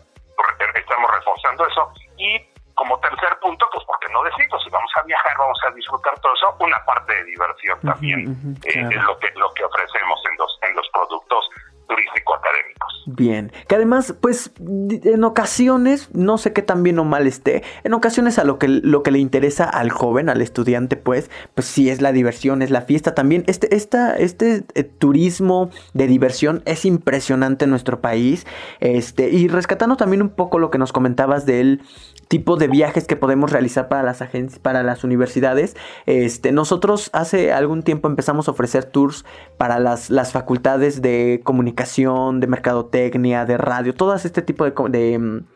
estamos 0.74 1.10
reforzando 1.10 1.66
eso. 1.66 1.92
Y 2.18 2.40
como 2.74 2.98
tercer 3.00 3.38
punto, 3.40 3.66
pues 3.72 3.84
porque 3.86 4.06
no 4.12 4.22
decirlo, 4.22 4.60
si 4.60 4.70
vamos 4.70 4.90
a 4.96 5.02
viajar, 5.02 5.36
vamos 5.38 5.58
a 5.66 5.70
disfrutar 5.72 6.18
todo 6.20 6.32
eso, 6.34 6.56
una 6.60 6.84
parte 6.84 7.14
de 7.14 7.24
diversión 7.24 7.80
también 7.80 8.56
eh, 8.64 8.88
es 8.90 9.02
lo 9.02 9.18
que 9.18 9.30
lo 9.34 9.52
que 9.54 9.64
ofrecemos 9.64 10.20
en 10.30 10.36
los 10.36 10.58
en 10.62 10.76
los 10.76 10.88
productos 10.92 11.48
turístico-académicos. 11.86 13.04
Bien, 13.06 13.52
que 13.68 13.76
además, 13.76 14.14
pues 14.20 14.50
en 14.58 15.22
ocasiones, 15.22 16.08
no 16.12 16.38
sé 16.38 16.52
qué 16.52 16.62
tan 16.62 16.82
bien 16.82 16.98
o 16.98 17.04
mal 17.04 17.26
esté, 17.26 17.62
en 17.84 17.94
ocasiones 17.94 18.38
a 18.38 18.44
lo 18.44 18.58
que, 18.58 18.66
lo 18.66 19.04
que 19.04 19.12
le 19.12 19.20
interesa 19.20 19.64
al 19.64 19.90
joven, 19.90 20.28
al 20.28 20.42
estudiante, 20.42 20.96
pues, 20.96 21.30
pues 21.54 21.68
sí 21.68 21.88
es 21.88 22.02
la 22.02 22.10
diversión, 22.10 22.62
es 22.62 22.70
la 22.70 22.82
fiesta 22.82 23.14
también. 23.14 23.44
Este, 23.46 23.74
esta, 23.76 24.16
este 24.16 24.64
eh, 24.74 24.82
turismo 24.82 25.70
de 25.94 26.08
diversión 26.08 26.62
es 26.64 26.84
impresionante 26.84 27.64
en 27.64 27.70
nuestro 27.70 28.00
país. 28.00 28.44
Este, 28.80 29.28
y 29.28 29.46
rescatando 29.46 29.96
también 29.96 30.22
un 30.22 30.30
poco 30.30 30.58
lo 30.58 30.70
que 30.70 30.78
nos 30.78 30.92
comentabas 30.92 31.46
del 31.46 31.82
tipo 32.26 32.56
de 32.56 32.66
viajes 32.66 33.06
que 33.06 33.14
podemos 33.14 33.52
realizar 33.52 33.86
para 33.86 34.02
las 34.02 34.20
agencias, 34.20 34.58
para 34.58 34.82
las 34.82 35.04
universidades. 35.04 35.76
Este, 36.06 36.50
nosotros 36.50 37.10
hace 37.12 37.52
algún 37.52 37.84
tiempo 37.84 38.08
empezamos 38.08 38.48
a 38.48 38.50
ofrecer 38.50 38.84
tours 38.84 39.24
para 39.58 39.78
las, 39.78 40.10
las 40.10 40.32
facultades 40.32 41.00
de 41.02 41.40
comunicación 41.44 41.75
de 41.76 42.46
mercadotecnia, 42.46 43.44
de 43.44 43.58
radio, 43.58 43.94
todas 43.94 44.24
este 44.24 44.42
tipo 44.42 44.64
de, 44.64 45.18
mm, 45.18 45.46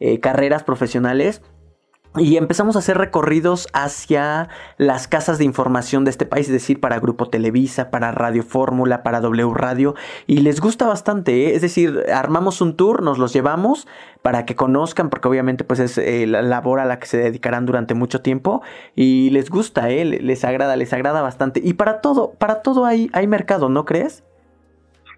eh, 0.00 0.20
carreras 0.20 0.62
profesionales. 0.62 1.42
Y 2.16 2.36
empezamos 2.36 2.76
a 2.76 2.78
hacer 2.78 2.96
recorridos 2.96 3.66
hacia 3.72 4.48
las 4.78 5.08
casas 5.08 5.38
de 5.38 5.44
información 5.44 6.04
de 6.04 6.12
este 6.12 6.26
país, 6.26 6.46
es 6.46 6.52
decir, 6.52 6.78
para 6.78 7.00
Grupo 7.00 7.28
Televisa, 7.28 7.90
para 7.90 8.12
Radio 8.12 8.44
Fórmula, 8.44 9.02
para 9.02 9.20
W 9.20 9.52
Radio. 9.52 9.96
Y 10.28 10.38
les 10.38 10.60
gusta 10.60 10.86
bastante, 10.86 11.48
¿eh? 11.48 11.56
es 11.56 11.62
decir, 11.62 12.04
armamos 12.14 12.60
un 12.60 12.76
tour, 12.76 13.02
nos 13.02 13.18
los 13.18 13.32
llevamos 13.32 13.88
para 14.22 14.46
que 14.46 14.54
conozcan, 14.54 15.10
porque 15.10 15.26
obviamente 15.26 15.64
pues 15.64 15.80
es 15.80 15.98
eh, 15.98 16.28
la 16.28 16.42
labor 16.42 16.78
a 16.78 16.84
la 16.84 17.00
que 17.00 17.06
se 17.06 17.16
dedicarán 17.16 17.66
durante 17.66 17.94
mucho 17.94 18.20
tiempo. 18.20 18.62
Y 18.94 19.30
les 19.30 19.50
gusta, 19.50 19.88
les 19.88 20.44
agrada, 20.44 20.76
les 20.76 20.92
agrada 20.92 21.20
bastante. 21.20 21.60
Y 21.64 21.72
para 21.72 22.00
todo, 22.00 22.34
para 22.34 22.62
todo 22.62 22.84
hay 22.86 23.26
mercado, 23.26 23.68
¿no 23.68 23.84
crees? 23.84 24.22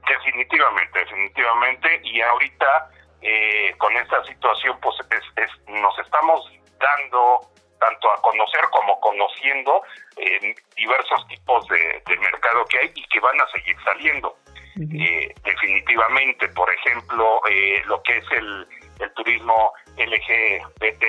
Definitivamente, 0.07 0.99
definitivamente. 1.01 2.01
Y 2.05 2.21
ahorita 2.21 2.91
eh, 3.23 3.75
con 3.79 3.97
esta 3.97 4.25
situación, 4.25 4.79
pues 4.81 4.97
nos 5.69 5.99
estamos 5.99 6.53
dando 6.79 7.41
tanto 7.79 8.11
a 8.11 8.23
conocer 8.23 8.61
como 8.71 8.99
conociendo 9.01 9.83
eh, 10.17 10.55
diversos 10.77 11.27
tipos 11.29 11.67
de, 11.69 12.03
mercado 12.19 12.65
que 12.67 12.79
hay 12.79 12.93
y 12.95 13.03
que 13.09 13.21
van 13.21 13.41
a 13.41 13.51
seguir 13.51 13.77
saliendo. 13.85 14.37
Eh, 14.77 15.35
definitivamente, 15.43 16.49
por 16.49 16.71
ejemplo, 16.73 17.41
lo 17.87 18.03
que 18.03 18.19
es 18.19 18.25
el, 18.33 18.67
el 19.01 19.13
turismo 19.15 19.73
LGBT 19.97 21.05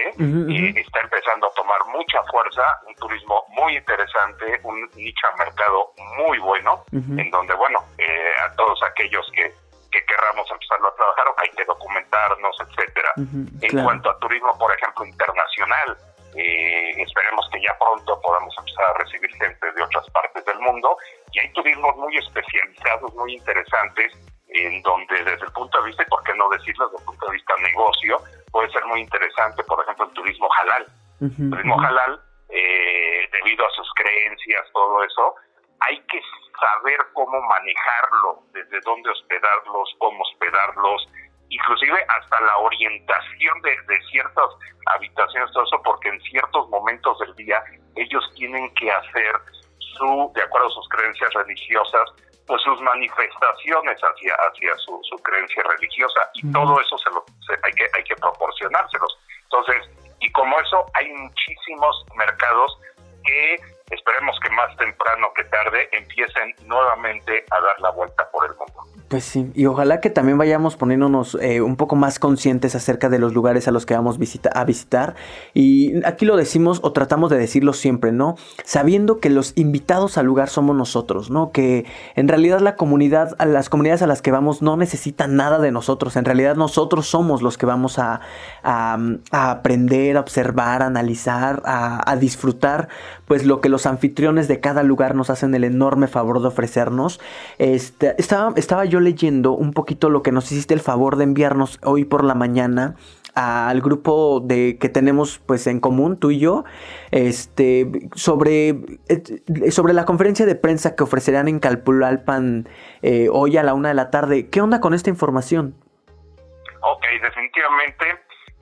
está 0.77 1.01
empezando 1.01 1.47
a 1.47 1.51
tomar 1.51 1.85
mucha 1.87 2.23
fuerza, 2.23 2.63
un 2.87 2.95
turismo 2.95 3.45
muy 3.49 3.77
interesante, 3.77 4.59
un 4.63 4.89
nicho 4.95 5.27
de 5.27 5.45
mercado 5.45 5.91
muy 6.17 6.37
bueno, 6.39 6.83
en 6.91 7.29
donde, 7.31 7.53
bueno, 7.55 7.79
eh, 7.97 8.31
a 8.43 8.53
todos 8.55 8.81
aquellos 8.83 9.25
que, 9.33 9.53
que 9.91 10.05
querramos 10.05 10.49
empezarlo 10.51 10.89
a 10.89 10.95
trabajar, 10.95 11.25
hay 11.37 11.49
que 11.49 11.65
documentarnos, 11.65 12.55
etcétera. 12.61 13.11
En 13.17 13.83
cuanto 13.83 14.09
a 14.09 14.19
turismo, 14.19 14.57
por 14.57 14.73
ejemplo, 14.73 15.05
internacional, 15.05 15.97
eh, 16.35 16.91
esperemos 17.01 17.49
que 17.51 17.61
ya 17.61 17.75
pronto 17.79 18.19
podamos 18.21 18.53
empezar 18.57 18.85
a 18.89 18.97
recibir 18.99 19.31
gente 19.31 19.71
de 19.71 19.81
otras 19.81 20.07
partes 20.11 20.45
del 20.45 20.59
mundo 20.59 20.97
y 21.31 21.39
hay 21.39 21.51
turismos 21.53 21.95
muy 21.97 22.15
especializados, 22.17 23.13
muy 23.15 23.33
interesantes, 23.33 24.13
en 24.49 24.81
donde 24.81 25.23
desde 25.23 25.45
el 25.45 25.51
punto 25.51 25.79
de 25.79 25.87
vista, 25.87 26.03
y 26.03 26.09
por 26.09 26.23
qué 26.23 26.33
no 26.35 26.49
decirlo, 26.49 26.85
desde 26.87 26.99
el 26.99 27.05
punto 27.05 27.25
de 27.27 27.33
vista 27.33 27.53
negocio, 27.61 28.17
puede 28.51 28.71
ser 28.71 28.85
muy 28.85 29.01
interesante, 29.01 29.63
por 29.63 29.81
ejemplo, 29.83 30.05
el 30.05 30.13
turismo 30.13 30.49
halal. 30.53 30.87
el 31.21 31.49
turismo 31.49 31.79
halal, 31.81 32.21
eh, 32.49 33.29
debido 33.31 33.65
a 33.65 33.69
sus 33.71 33.89
creencias, 33.95 34.65
todo 34.73 35.03
eso, 35.03 35.35
hay 35.81 35.99
que 36.07 36.21
saber 36.59 36.97
cómo 37.13 37.39
manejarlo, 37.41 38.43
desde 38.53 38.79
dónde 38.81 39.09
hospedarlos, 39.11 39.95
cómo 39.99 40.23
hospedarlos, 40.23 41.07
inclusive 41.49 42.05
hasta 42.07 42.41
la 42.41 42.57
orientación 42.57 43.61
de, 43.61 43.81
de 43.87 44.01
ciertas 44.11 44.49
habitaciones, 44.87 45.51
todo 45.51 45.63
eso, 45.63 45.81
porque 45.83 46.09
en 46.09 46.21
ciertos 46.21 46.67
momentos 46.69 47.19
del 47.19 47.35
día 47.35 47.63
ellos 47.95 48.23
tienen 48.35 48.73
que 48.75 48.91
hacer 48.91 49.33
su, 49.77 50.31
de 50.35 50.41
acuerdo 50.41 50.67
a 50.67 50.71
sus 50.71 50.87
creencias 50.89 51.33
religiosas, 51.33 52.09
pues 52.47 52.61
sus 52.63 52.79
manifestaciones 52.81 53.99
hacia 53.99 54.33
hacia 54.35 54.75
su, 54.77 54.99
su 55.03 55.17
creencia 55.17 55.63
religiosa 55.63 56.19
y 56.33 56.51
todo 56.51 56.79
eso 56.79 56.97
se 56.97 57.09
lo 57.11 57.23
hay 57.63 57.73
que 57.73 57.87
hay 57.93 58.03
que 58.03 58.15
proporcionárselos. 58.15 59.19
Entonces 59.43 59.89
y 60.19 60.31
como 60.31 60.59
eso 60.59 60.85
hay 60.93 61.13
muchísimos 61.13 62.05
mercados 62.15 62.79
que 63.25 63.57
esperemos 63.91 64.37
que 64.41 64.49
más 64.51 64.75
temprano 64.77 65.27
que 65.35 65.43
tarde 65.45 65.89
empiecen 65.91 66.55
nuevamente 66.67 67.45
a 67.51 67.61
dar 67.61 67.79
la 67.79 67.91
vuelta 67.91 68.29
por 68.31 68.45
el 68.45 68.55
mundo 68.57 68.87
pues 69.07 69.23
sí, 69.23 69.49
y 69.55 69.67
ojalá 69.67 70.01
que 70.01 70.09
también 70.09 70.37
vayamos 70.37 70.75
poniéndonos 70.75 71.37
eh, 71.41 71.61
un 71.61 71.77
poco 71.77 71.95
más 71.95 72.19
conscientes 72.19 72.75
acerca 72.75 73.07
de 73.07 73.19
los 73.19 73.33
lugares 73.33 73.67
a 73.69 73.71
los 73.71 73.85
que 73.85 73.93
vamos 73.93 74.19
a 74.53 74.63
visitar. 74.65 75.15
Y 75.53 76.05
aquí 76.05 76.25
lo 76.25 76.35
decimos 76.35 76.81
o 76.83 76.91
tratamos 76.91 77.29
de 77.29 77.37
decirlo 77.37 77.71
siempre, 77.71 78.11
¿no? 78.11 78.35
Sabiendo 78.65 79.21
que 79.21 79.29
los 79.29 79.53
invitados 79.55 80.17
al 80.17 80.25
lugar 80.25 80.49
somos 80.49 80.75
nosotros, 80.75 81.29
¿no? 81.29 81.53
Que 81.53 81.85
en 82.15 82.27
realidad 82.27 82.59
la 82.59 82.75
comunidad, 82.75 83.37
las 83.39 83.69
comunidades 83.69 84.01
a 84.01 84.07
las 84.07 84.21
que 84.21 84.31
vamos 84.31 84.61
no 84.61 84.75
necesitan 84.75 85.37
nada 85.37 85.59
de 85.59 85.71
nosotros. 85.71 86.17
En 86.17 86.25
realidad 86.25 86.57
nosotros 86.57 87.07
somos 87.07 87.41
los 87.41 87.57
que 87.57 87.65
vamos 87.65 87.99
a, 87.99 88.19
aprender, 89.31 90.17
a 90.17 90.19
observar, 90.19 90.81
a 90.81 90.87
analizar, 90.87 91.61
a, 91.63 92.15
disfrutar, 92.17 92.89
pues 93.27 93.45
lo 93.45 93.61
que 93.61 93.69
los 93.69 93.85
anfitriones 93.85 94.47
de 94.47 94.59
cada 94.59 94.83
lugar 94.83 95.13
nos 95.13 95.29
hacen 95.29 95.53
el 95.53 95.63
enorme 95.63 96.07
favor 96.07 96.41
de 96.41 96.47
ofrecernos. 96.47 97.19
Este, 97.57 98.15
estaba, 98.17 98.53
estaba 98.55 98.85
yo 98.85 98.99
leyendo 98.99 99.51
un 99.51 99.73
poquito 99.73 100.09
lo 100.09 100.23
que 100.23 100.31
nos 100.31 100.51
hiciste 100.51 100.73
el 100.73 100.79
favor 100.79 101.17
de 101.17 101.25
enviarnos 101.25 101.79
hoy 101.83 102.05
por 102.05 102.23
la 102.23 102.35
mañana 102.35 102.95
al 103.35 103.81
grupo 103.81 104.39
de 104.39 104.79
que 104.79 104.89
tenemos 104.89 105.37
pues 105.45 105.67
en 105.67 105.79
común 105.79 106.17
tú 106.19 106.31
y 106.31 106.39
yo 106.39 106.63
este 107.11 107.87
sobre 108.15 108.69
eh, 109.09 109.69
sobre 109.69 109.93
la 109.93 110.05
conferencia 110.05 110.47
de 110.47 110.55
prensa 110.55 110.95
que 110.95 111.03
ofrecerán 111.03 111.47
en 111.47 111.59
Calpulalpan 111.59 112.67
eh, 113.03 113.27
hoy 113.31 113.57
a 113.57 113.61
la 113.61 113.75
una 113.75 113.89
de 113.89 113.93
la 113.93 114.09
tarde 114.09 114.49
qué 114.49 114.59
onda 114.59 114.79
con 114.79 114.95
esta 114.95 115.11
información 115.11 115.75
Ok, 116.81 117.03
definitivamente 117.21 118.05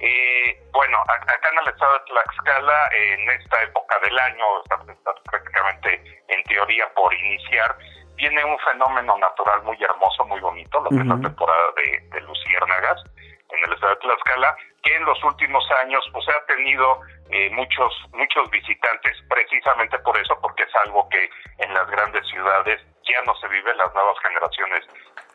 eh, 0.05 0.63
bueno 0.71 0.97
acá 1.07 1.50
en 1.51 1.59
el 1.59 1.74
estado 1.74 1.93
de 1.93 2.05
Tlaxcala 2.05 2.89
en 2.93 3.29
esta 3.29 3.63
época 3.63 4.00
del 4.03 4.19
año 4.19 4.45
está 4.63 4.77
prácticamente 5.24 6.21
en 6.27 6.43
teoría 6.43 6.88
por 6.93 7.13
iniciar 7.13 7.75
viene 8.15 8.43
un 8.45 8.57
fenómeno 8.59 9.17
natural 9.17 9.63
muy 9.63 9.77
hermoso, 9.81 10.25
muy 10.25 10.39
bonito, 10.39 10.79
lo 10.79 10.89
que 10.89 10.97
es 10.97 11.05
la 11.05 11.19
temporada 11.19 11.71
de, 11.75 12.21
luciérnagas 12.21 13.03
en 13.50 13.59
el 13.65 13.74
estado 13.74 13.95
de 13.95 14.01
Tlaxcala, 14.01 14.55
que 14.83 14.95
en 14.95 15.05
los 15.05 15.24
últimos 15.24 15.63
años 15.83 16.03
pues 16.12 16.25
ha 16.29 16.45
tenido 16.45 17.01
eh, 17.29 17.50
muchos 17.51 17.93
muchos 18.13 18.50
visitantes, 18.50 19.17
precisamente 19.29 20.00
por 20.00 20.17
eso, 20.17 20.39
porque 20.41 20.63
es 20.63 20.75
algo 20.85 21.07
que 21.09 21.29
en 21.59 21.74
las 21.74 21.89
grandes 21.89 22.25
ciudades 22.27 22.81
ya 23.03 23.21
no 23.24 23.35
se 23.35 23.47
vive, 23.47 23.75
las 23.75 23.93
nuevas 23.93 24.17
generaciones 24.19 24.85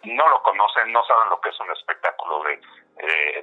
no 0.04 0.28
lo 0.28 0.42
conocen, 0.42 0.92
no 0.92 1.04
saben 1.04 1.30
lo 1.30 1.40
que 1.40 1.50
es 1.50 1.60
un 1.60 1.70
espectáculo 1.72 2.42
de, 2.44 2.56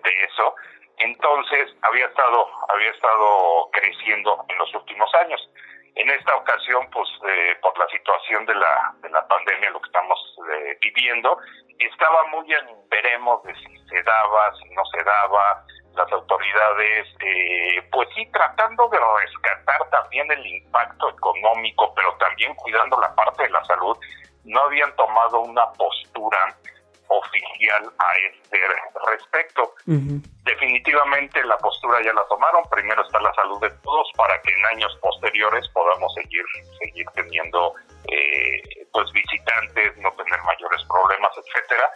de 0.03 0.23
eso. 0.25 0.55
Entonces 0.97 1.75
había 1.81 2.05
estado, 2.05 2.47
había 2.69 2.91
estado 2.91 3.69
creciendo 3.71 4.45
en 4.49 4.57
los 4.57 4.73
últimos 4.73 5.13
años. 5.15 5.49
En 5.95 6.09
esta 6.09 6.35
ocasión, 6.35 6.87
pues 6.91 7.09
eh, 7.27 7.55
por 7.61 7.77
la 7.77 7.87
situación 7.87 8.45
de 8.45 8.55
la, 8.55 8.93
de 9.01 9.09
la 9.09 9.27
pandemia, 9.27 9.71
lo 9.71 9.81
que 9.81 9.87
estamos 9.87 10.19
eh, 10.51 10.77
viviendo, 10.81 11.37
estaba 11.79 12.25
muy 12.27 12.51
en 12.53 12.89
veremos 12.89 13.43
de 13.43 13.53
si 13.55 13.77
se 13.89 14.03
daba, 14.03 14.53
si 14.61 14.69
no 14.75 14.85
se 14.85 15.03
daba, 15.03 15.63
las 15.97 16.11
autoridades, 16.11 17.07
eh, 17.21 17.81
pues 17.91 18.07
sí, 18.15 18.25
tratando 18.31 18.87
de 18.89 18.99
rescatar 18.99 19.89
también 19.89 20.31
el 20.31 20.45
impacto 20.45 21.09
económico, 21.09 21.93
pero 21.95 22.15
también 22.17 22.53
cuidando 22.55 22.99
la 22.99 23.13
parte 23.15 23.43
de 23.43 23.49
la 23.49 23.63
salud, 23.65 23.97
no 24.43 24.61
habían 24.61 24.95
tomado 24.95 25.39
una 25.39 25.65
postura 25.73 26.55
oficial 27.07 27.91
a 27.99 28.17
este 28.29 28.59
respecto. 29.05 29.73
Definitivamente 30.43 31.43
la 31.43 31.57
postura 31.57 32.01
ya 32.03 32.13
la 32.13 32.25
tomaron, 32.27 32.63
primero 32.69 33.01
está 33.03 33.19
la 33.19 33.33
salud 33.33 33.59
de 33.61 33.69
todos 33.83 34.07
para 34.15 34.41
que 34.41 34.53
en 34.53 34.65
años 34.77 34.97
posteriores 35.01 35.67
podamos 35.69 36.13
seguir 36.13 36.43
seguir 36.79 37.05
teniendo 37.13 37.73
eh, 38.07 38.61
pues 38.91 39.11
visitantes, 39.11 39.97
no 39.97 40.11
tener 40.11 40.41
mayores 40.43 40.83
problemas, 40.87 41.31
etcétera. 41.37 41.91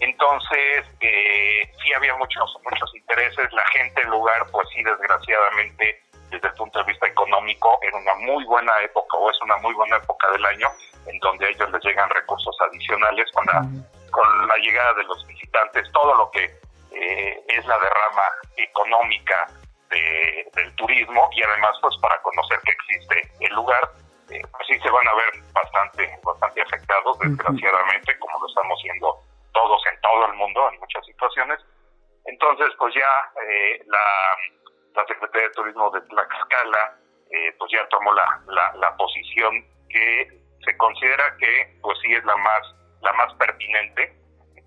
Entonces, 0.00 0.84
eh, 1.00 1.62
sí 1.82 1.92
había 1.94 2.14
muchos 2.16 2.54
muchos 2.70 2.94
intereses, 2.94 3.52
la 3.52 3.64
gente 3.72 4.02
el 4.02 4.10
lugar, 4.10 4.46
pues 4.52 4.68
sí, 4.74 4.82
desgraciadamente, 4.82 6.02
desde 6.30 6.48
el 6.48 6.54
punto 6.54 6.78
de 6.80 6.84
vista 6.84 7.06
económico, 7.06 7.78
era 7.82 7.96
una 7.96 8.14
muy 8.14 8.44
buena 8.44 8.72
época 8.82 9.16
o 9.16 9.30
es 9.30 9.40
una 9.42 9.56
muy 9.58 9.72
buena 9.74 9.96
época 9.96 10.30
del 10.32 10.44
año 10.44 10.68
en 11.06 11.18
donde 11.20 11.46
a 11.46 11.48
ellos 11.48 11.70
les 11.70 11.84
llegan 11.84 12.10
recursos 12.10 12.56
adicionales 12.68 13.30
la 13.46 13.62
con 14.10 14.48
la 14.48 14.56
llegada 14.58 14.94
de 14.94 15.04
los 15.04 15.26
visitantes, 15.26 15.90
todo 15.92 16.14
lo 16.14 16.30
que 16.30 16.44
eh, 16.92 17.44
es 17.48 17.66
la 17.66 17.78
derrama 17.78 18.22
económica 18.56 19.46
del 19.88 20.74
turismo 20.74 21.30
y 21.32 21.42
además 21.42 21.76
pues 21.80 21.96
para 22.02 22.20
conocer 22.22 22.58
que 22.66 22.72
existe 22.72 23.30
el 23.40 23.54
lugar, 23.54 23.80
eh, 24.30 24.42
pues 24.50 24.66
sí 24.66 24.78
se 24.80 24.90
van 24.90 25.06
a 25.06 25.14
ver 25.14 25.42
bastante, 25.52 26.18
bastante 26.24 26.60
afectados, 26.60 27.18
desgraciadamente, 27.20 28.18
como 28.18 28.38
lo 28.40 28.48
estamos 28.48 28.78
viendo 28.82 29.22
todos 29.52 29.82
en 29.86 30.00
todo 30.00 30.26
el 30.26 30.34
mundo, 30.34 30.68
en 30.72 30.80
muchas 30.80 31.04
situaciones. 31.06 31.60
Entonces, 32.26 32.72
pues 32.78 32.94
ya 32.94 33.32
eh, 33.48 33.80
la, 33.86 35.00
la 35.00 35.06
Secretaría 35.06 35.48
de 35.48 35.54
Turismo 35.54 35.90
de 35.90 36.00
Tlaxcala, 36.02 36.96
pues 37.58 37.70
ya 37.72 37.86
tomó 37.88 38.12
la, 38.12 38.40
la, 38.48 38.72
la 38.76 38.96
posición 38.96 39.64
que 39.88 40.28
se 40.64 40.76
considera 40.76 41.36
que 41.38 41.78
pues 41.82 41.98
sí 42.02 42.12
es 42.12 42.24
la 42.24 42.36
más 42.36 42.62
la 43.02 43.12
más 43.12 43.32
pertinente. 43.66 44.12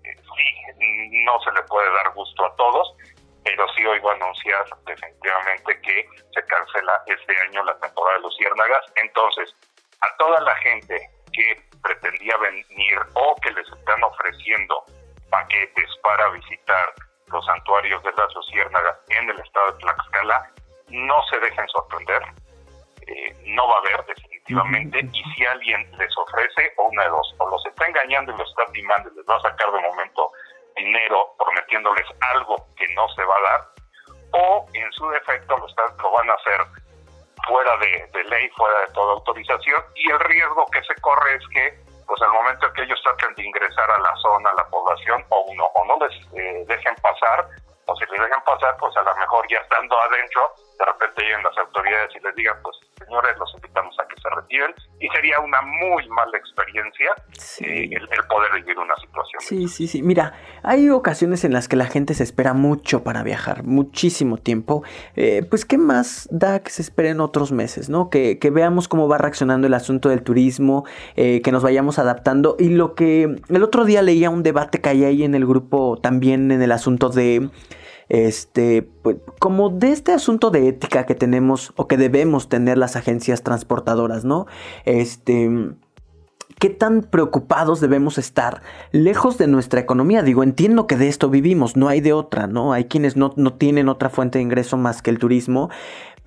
Sí, 0.02 1.22
no 1.24 1.40
se 1.40 1.52
le 1.52 1.62
puede 1.64 1.92
dar 1.92 2.12
gusto 2.14 2.46
a 2.46 2.56
todos, 2.56 2.94
pero 3.44 3.66
sí 3.74 3.84
oigo 3.84 4.10
anunciar 4.10 4.64
definitivamente 4.86 5.80
que 5.82 6.08
se 6.34 6.42
cancela 6.46 7.02
este 7.06 7.36
año 7.48 7.64
la 7.64 7.78
temporada 7.80 8.16
de 8.16 8.22
luciérnagas. 8.22 8.84
Entonces, 8.96 9.54
a 10.00 10.16
toda 10.16 10.40
la 10.40 10.54
gente 10.56 10.98
que 11.32 11.62
pretendía 11.82 12.36
venir 12.38 12.98
o 13.14 13.36
que 13.42 13.52
les 13.52 13.68
están 13.68 14.02
ofreciendo 14.02 14.84
paquetes 15.30 15.90
para 16.02 16.28
visitar 16.30 16.92
los 17.28 17.44
santuarios 17.44 18.02
de 18.02 18.12
las 18.12 18.34
luciérnagas 18.34 18.96
en 19.08 19.30
el 19.30 19.38
estado 19.38 19.72
de 19.72 19.78
Tlaxcala, 19.78 20.50
no 20.88 21.22
se 21.30 21.38
dejen 21.38 21.68
sorprender. 21.68 22.22
Eh, 23.06 23.36
no 23.46 23.68
va 23.68 23.76
a 23.76 23.78
haber 23.78 24.04
definitivamente. 24.06 25.00
Y 25.12 25.22
si 25.34 25.46
alguien 25.46 25.90
les 25.98 26.09
pasar, 48.50 48.76
pues 48.78 48.96
a 48.96 49.02
lo 49.02 49.14
mejor 49.16 49.46
ya 49.50 49.58
estando 49.58 49.94
adentro, 50.00 50.42
de 50.78 50.84
repente 50.86 51.22
lleguen 51.22 51.42
las 51.42 51.56
autoridades 51.58 52.10
y 52.16 52.20
les 52.20 52.34
digan, 52.34 52.56
pues 52.62 52.76
señores, 53.04 53.36
los 53.38 53.54
invitamos 53.54 53.94
a 53.98 54.06
que 54.08 54.20
se 54.20 54.28
retiren, 54.30 54.74
y 55.00 55.08
sería 55.08 55.40
una 55.40 55.60
muy 55.62 56.08
mala 56.08 56.36
experiencia 56.36 57.10
eh, 57.60 57.88
el, 57.90 58.08
poder 58.28 58.52
vivir 58.54 58.78
una 58.78 58.94
situación. 58.96 59.40
Sí, 59.40 59.68
sí, 59.68 59.88
sí. 59.88 60.02
Mira, 60.02 60.34
hay 60.62 60.90
ocasiones 60.90 61.44
en 61.44 61.52
las 61.52 61.68
que 61.68 61.76
la 61.76 61.86
gente 61.86 62.14
se 62.14 62.22
espera 62.22 62.54
mucho 62.54 63.02
para 63.02 63.22
viajar, 63.22 63.64
muchísimo 63.64 64.36
tiempo. 64.36 64.82
Eh, 65.16 65.44
pues, 65.48 65.64
¿qué 65.64 65.78
más 65.78 66.28
da 66.30 66.60
que 66.60 66.70
se 66.70 66.82
esperen 66.82 67.20
otros 67.20 67.52
meses, 67.52 67.88
no? 67.88 68.10
Que, 68.10 68.38
que 68.38 68.50
veamos 68.50 68.88
cómo 68.88 69.08
va 69.08 69.18
reaccionando 69.18 69.66
el 69.66 69.74
asunto 69.74 70.08
del 70.08 70.22
turismo, 70.22 70.84
eh, 71.16 71.42
que 71.42 71.52
nos 71.52 71.62
vayamos 71.62 71.98
adaptando. 71.98 72.56
Y 72.58 72.70
lo 72.70 72.94
que 72.94 73.36
el 73.48 73.62
otro 73.62 73.84
día 73.84 74.02
leía 74.02 74.30
un 74.30 74.42
debate 74.42 74.80
que 74.80 74.88
hay 74.88 75.04
ahí 75.04 75.24
en 75.24 75.34
el 75.34 75.46
grupo 75.46 75.98
también 76.00 76.50
en 76.52 76.62
el 76.62 76.72
asunto 76.72 77.08
de 77.08 77.50
este, 78.10 78.82
pues, 78.82 79.16
como 79.38 79.70
de 79.70 79.92
este 79.92 80.12
asunto 80.12 80.50
de 80.50 80.68
ética 80.68 81.06
que 81.06 81.14
tenemos 81.14 81.72
o 81.76 81.88
que 81.88 81.96
debemos 81.96 82.48
tener 82.48 82.76
las 82.76 82.96
agencias 82.96 83.42
transportadoras, 83.42 84.24
¿no? 84.24 84.46
Este, 84.84 85.48
¿qué 86.58 86.68
tan 86.68 87.02
preocupados 87.02 87.80
debemos 87.80 88.18
estar 88.18 88.62
lejos 88.90 89.38
de 89.38 89.46
nuestra 89.46 89.80
economía? 89.80 90.22
Digo, 90.22 90.42
entiendo 90.42 90.86
que 90.88 90.96
de 90.96 91.08
esto 91.08 91.30
vivimos, 91.30 91.76
no 91.76 91.88
hay 91.88 92.00
de 92.00 92.12
otra, 92.12 92.48
¿no? 92.48 92.72
Hay 92.72 92.84
quienes 92.84 93.16
no, 93.16 93.32
no 93.36 93.54
tienen 93.54 93.88
otra 93.88 94.10
fuente 94.10 94.38
de 94.38 94.42
ingreso 94.42 94.76
más 94.76 95.02
que 95.02 95.10
el 95.10 95.18
turismo, 95.18 95.70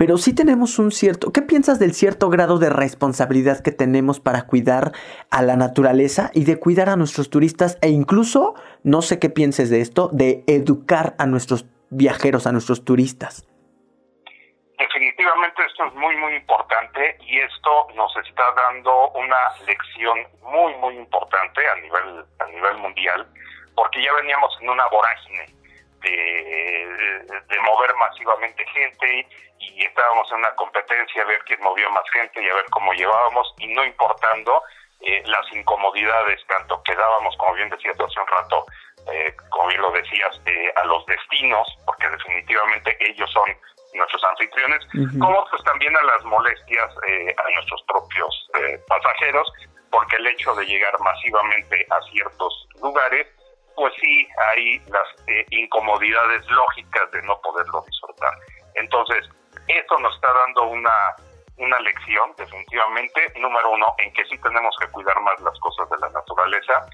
pero 0.03 0.17
sí 0.17 0.35
tenemos 0.35 0.79
un 0.79 0.91
cierto... 0.91 1.31
¿Qué 1.31 1.41
piensas 1.41 1.79
del 1.79 1.93
cierto 1.93 2.29
grado 2.29 2.59
de 2.59 2.69
responsabilidad 2.69 3.63
que 3.63 3.71
tenemos 3.71 4.19
para 4.19 4.41
cuidar 4.41 4.91
a 5.31 5.41
la 5.41 5.55
naturaleza 5.55 6.29
y 6.33 6.43
de 6.43 6.59
cuidar 6.59 6.89
a 6.89 6.97
nuestros 6.97 7.29
turistas 7.29 7.79
e 7.81 7.87
incluso, 7.87 8.53
no 8.83 9.01
sé 9.01 9.17
qué 9.17 9.29
pienses 9.29 9.69
de 9.69 9.79
esto, 9.79 10.09
de 10.11 10.43
educar 10.45 11.15
a 11.19 11.25
nuestros 11.25 11.67
viajeros, 11.89 12.47
a 12.47 12.51
nuestros 12.51 12.83
turistas? 12.83 13.47
Definitivamente 14.77 15.63
esto 15.65 15.85
es 15.85 15.93
muy, 15.93 16.17
muy 16.17 16.35
importante 16.35 17.15
y 17.21 17.39
esto 17.39 17.87
nos 17.95 18.13
está 18.27 18.43
dando 18.55 19.09
una 19.11 19.55
lección 19.65 20.19
muy, 20.41 20.75
muy 20.81 20.97
importante 20.97 21.61
a 21.65 21.75
nivel, 21.75 22.25
a 22.39 22.45
nivel 22.47 22.77
mundial, 22.79 23.25
porque 23.73 24.03
ya 24.03 24.11
veníamos 24.15 24.51
en 24.59 24.67
una 24.67 24.83
vorágine 24.91 25.62
de, 26.03 27.41
de, 27.47 27.59
mover 27.61 27.95
masivamente 27.95 28.65
gente 28.67 29.27
y, 29.59 29.85
estábamos 29.85 30.29
en 30.31 30.37
una 30.37 30.55
competencia 30.55 31.21
a 31.21 31.25
ver 31.25 31.39
quién 31.45 31.61
movía 31.61 31.89
más 31.89 32.03
gente 32.11 32.43
y 32.43 32.49
a 32.49 32.55
ver 32.55 32.65
cómo 32.71 32.93
llevábamos 32.93 33.53
y 33.57 33.67
no 33.67 33.83
importando 33.85 34.61
eh, 35.01 35.21
las 35.25 35.45
incomodidades 35.53 36.39
tanto 36.47 36.81
que 36.83 36.95
dábamos, 36.95 37.35
como 37.37 37.53
bien 37.55 37.69
decías 37.69 37.99
hace 37.99 38.19
un 38.19 38.27
rato, 38.27 38.65
eh, 39.11 39.35
como 39.49 39.67
bien 39.67 39.81
lo 39.81 39.91
decías, 39.91 40.39
eh, 40.45 40.71
a 40.77 40.85
los 40.85 41.05
destinos, 41.05 41.67
porque 41.85 42.07
definitivamente 42.09 42.97
ellos 43.01 43.29
son 43.31 43.49
nuestros 43.93 44.23
anfitriones, 44.23 44.79
como 45.19 45.45
pues 45.49 45.63
también 45.63 45.95
a 45.95 46.01
las 46.03 46.23
molestias 46.23 46.89
eh, 47.07 47.35
a 47.37 47.49
nuestros 47.53 47.83
propios 47.83 48.49
pasajeros, 48.87 49.51
porque 49.91 50.15
el 50.15 50.27
hecho 50.27 50.55
de 50.55 50.65
llegar 50.65 50.97
masivamente 50.99 51.85
a 51.89 52.01
ciertos 52.11 52.67
lugares, 52.81 53.27
pues 53.75 53.93
sí 54.01 54.27
hay 54.49 54.79
las 54.87 55.07
incomodidades 55.49 56.45
lógicas 56.49 57.11
de 57.11 57.21
no 57.23 57.39
poderlo 57.41 57.83
disfrutar. 57.87 58.33
Entonces, 58.75 59.29
esto 59.67 59.97
nos 59.99 60.13
está 60.15 60.27
dando 60.45 60.63
una 60.67 61.15
una 61.57 61.79
lección, 61.79 62.33
definitivamente, 62.37 63.31
número 63.37 63.71
uno, 63.71 63.93
en 63.99 64.11
que 64.13 64.25
sí 64.25 64.37
tenemos 64.39 64.75
que 64.79 64.87
cuidar 64.87 65.19
más 65.21 65.39
las 65.41 65.57
cosas 65.59 65.89
de 65.89 65.97
la 65.99 66.09
naturaleza, 66.09 66.85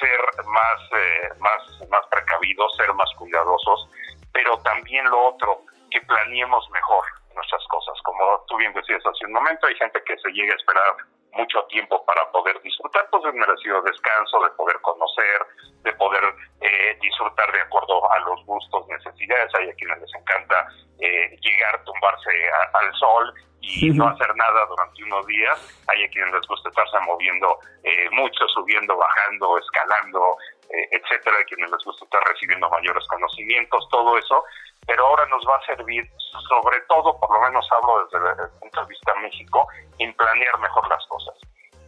ser 0.00 0.46
más, 0.46 0.80
eh, 0.96 1.28
más, 1.38 1.88
más 1.90 2.06
precavidos, 2.06 2.74
ser 2.76 2.92
más 2.94 3.10
cuidadosos, 3.18 3.88
pero 4.32 4.56
también 4.58 5.04
lo 5.10 5.28
otro, 5.28 5.60
que 5.90 6.00
planeemos 6.02 6.68
mejor 6.70 7.04
nuestras 7.34 7.62
cosas. 7.68 7.94
Como 8.02 8.44
tú 8.48 8.56
bien 8.56 8.72
decías 8.72 9.04
hace 9.04 9.26
un 9.26 9.32
momento, 9.32 9.66
hay 9.66 9.74
gente 9.76 10.02
que 10.04 10.16
se 10.18 10.30
llega 10.30 10.52
a 10.52 10.56
esperar 10.56 10.96
mucho 11.32 11.62
tiempo 11.64 12.04
para 12.04 12.30
poder 12.30 12.60
disfrutar 12.62 13.08
pues 13.10 13.24
un 13.24 13.38
merecido 13.38 13.82
descanso, 13.82 14.42
de 14.42 14.50
poder 14.50 14.80
conocer, 14.80 15.46
de 15.82 15.92
poder 15.94 16.22
eh, 16.60 16.98
disfrutar 17.00 17.50
de 17.52 17.60
acuerdo 17.60 18.10
a 18.10 18.18
los 18.20 18.44
gustos, 18.44 18.86
necesidades. 18.88 19.54
Hay 19.54 19.68
a 19.70 19.74
quienes 19.74 20.00
les 20.00 20.14
encanta 20.14 20.66
eh, 21.00 21.36
llegar, 21.40 21.82
tumbarse 21.84 22.30
al 22.74 22.94
sol 22.94 23.34
y 23.60 23.90
no 23.90 24.08
hacer 24.08 24.34
nada 24.36 24.66
durante 24.66 25.02
unos 25.04 25.26
días. 25.26 25.84
Hay 25.88 26.04
a 26.04 26.08
quienes 26.10 26.32
les 26.32 26.46
gusta 26.46 26.68
estarse 26.68 26.98
moviendo 27.00 27.58
eh, 27.84 28.08
mucho, 28.12 28.46
subiendo, 28.48 28.96
bajando, 28.96 29.58
escalando, 29.58 30.36
eh, 30.70 30.88
etcétera. 30.92 31.36
Hay 31.38 31.44
quienes 31.44 31.70
les 31.70 31.84
gusta 31.84 32.04
estar 32.04 32.22
recibiendo 32.28 32.68
mayores 32.70 33.06
conocimientos, 33.08 33.88
todo 33.90 34.18
eso. 34.18 34.44
Pero 34.86 35.06
ahora 35.06 35.26
nos 35.26 35.44
va 35.46 35.56
a 35.56 35.66
servir, 35.66 36.08
sobre 36.48 36.80
todo, 36.88 37.18
por 37.20 37.30
lo 37.32 37.40
menos 37.40 37.68
hablo 37.72 38.04
desde 38.04 38.42
el 38.42 38.50
punto 38.60 38.80
de 38.80 38.86
vista 38.86 39.14
México, 39.16 39.66
en 39.98 40.14
planear 40.14 40.58
mejor 40.58 40.88
las 40.88 41.04
cosas. 41.06 41.34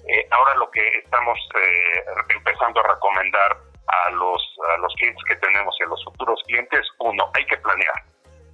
Eh, 0.08 0.26
ahora 0.30 0.54
lo 0.56 0.70
que 0.70 0.86
estamos 0.98 1.38
empezando 2.28 2.80
a 2.80 2.94
recomendar 2.94 3.56
a 4.06 4.10
los, 4.10 4.42
a 4.68 4.76
los 4.78 4.94
clientes 4.94 5.22
que 5.28 5.36
tenemos 5.36 5.74
y 5.80 5.84
a 5.84 5.86
los 5.86 6.04
futuros 6.04 6.42
clientes, 6.46 6.86
uno, 6.98 7.30
hay 7.34 7.44
que 7.46 7.56
planear 7.58 8.04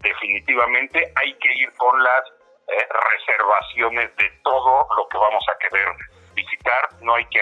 definitivamente 0.06 1.12
hay 1.16 1.34
que 1.34 1.52
ir 1.54 1.72
con 1.74 2.02
las 2.02 2.22
eh, 2.68 2.88
reservaciones 3.12 4.14
de 4.16 4.30
todo 4.42 4.86
lo 4.96 5.08
que 5.08 5.18
vamos 5.18 5.44
a 5.48 5.58
querer 5.58 5.88
visitar, 6.34 6.88
no 7.00 7.14
hay 7.14 7.24
que 7.26 7.40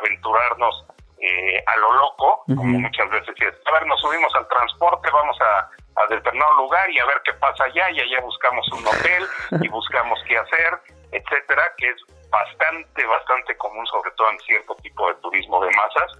aventurarnos 0.00 0.86
eh, 1.24 1.64
a 1.66 1.76
lo 1.78 1.92
loco, 1.94 2.44
como 2.46 2.78
muchas 2.78 3.08
veces 3.08 3.34
es, 3.40 3.54
a 3.66 3.72
ver, 3.72 3.86
nos 3.86 3.98
subimos 4.00 4.34
al 4.34 4.46
transporte, 4.48 5.08
vamos 5.10 5.36
a, 5.40 5.70
a 5.96 6.06
determinado 6.10 6.52
lugar 6.58 6.90
y 6.90 6.98
a 6.98 7.06
ver 7.06 7.22
qué 7.24 7.32
pasa 7.34 7.64
allá, 7.64 7.90
y 7.92 8.00
allá 8.00 8.20
buscamos 8.20 8.66
un 8.72 8.86
hotel 8.86 9.24
y 9.62 9.68
buscamos 9.68 10.20
qué 10.28 10.36
hacer, 10.36 10.78
etcétera, 11.12 11.62
que 11.78 11.88
es 11.88 11.96
bastante, 12.28 13.06
bastante 13.06 13.56
común, 13.56 13.86
sobre 13.86 14.10
todo 14.12 14.30
en 14.32 14.38
cierto 14.40 14.74
tipo 14.82 15.08
de 15.08 15.14
turismo 15.22 15.64
de 15.64 15.70
masas. 15.70 16.12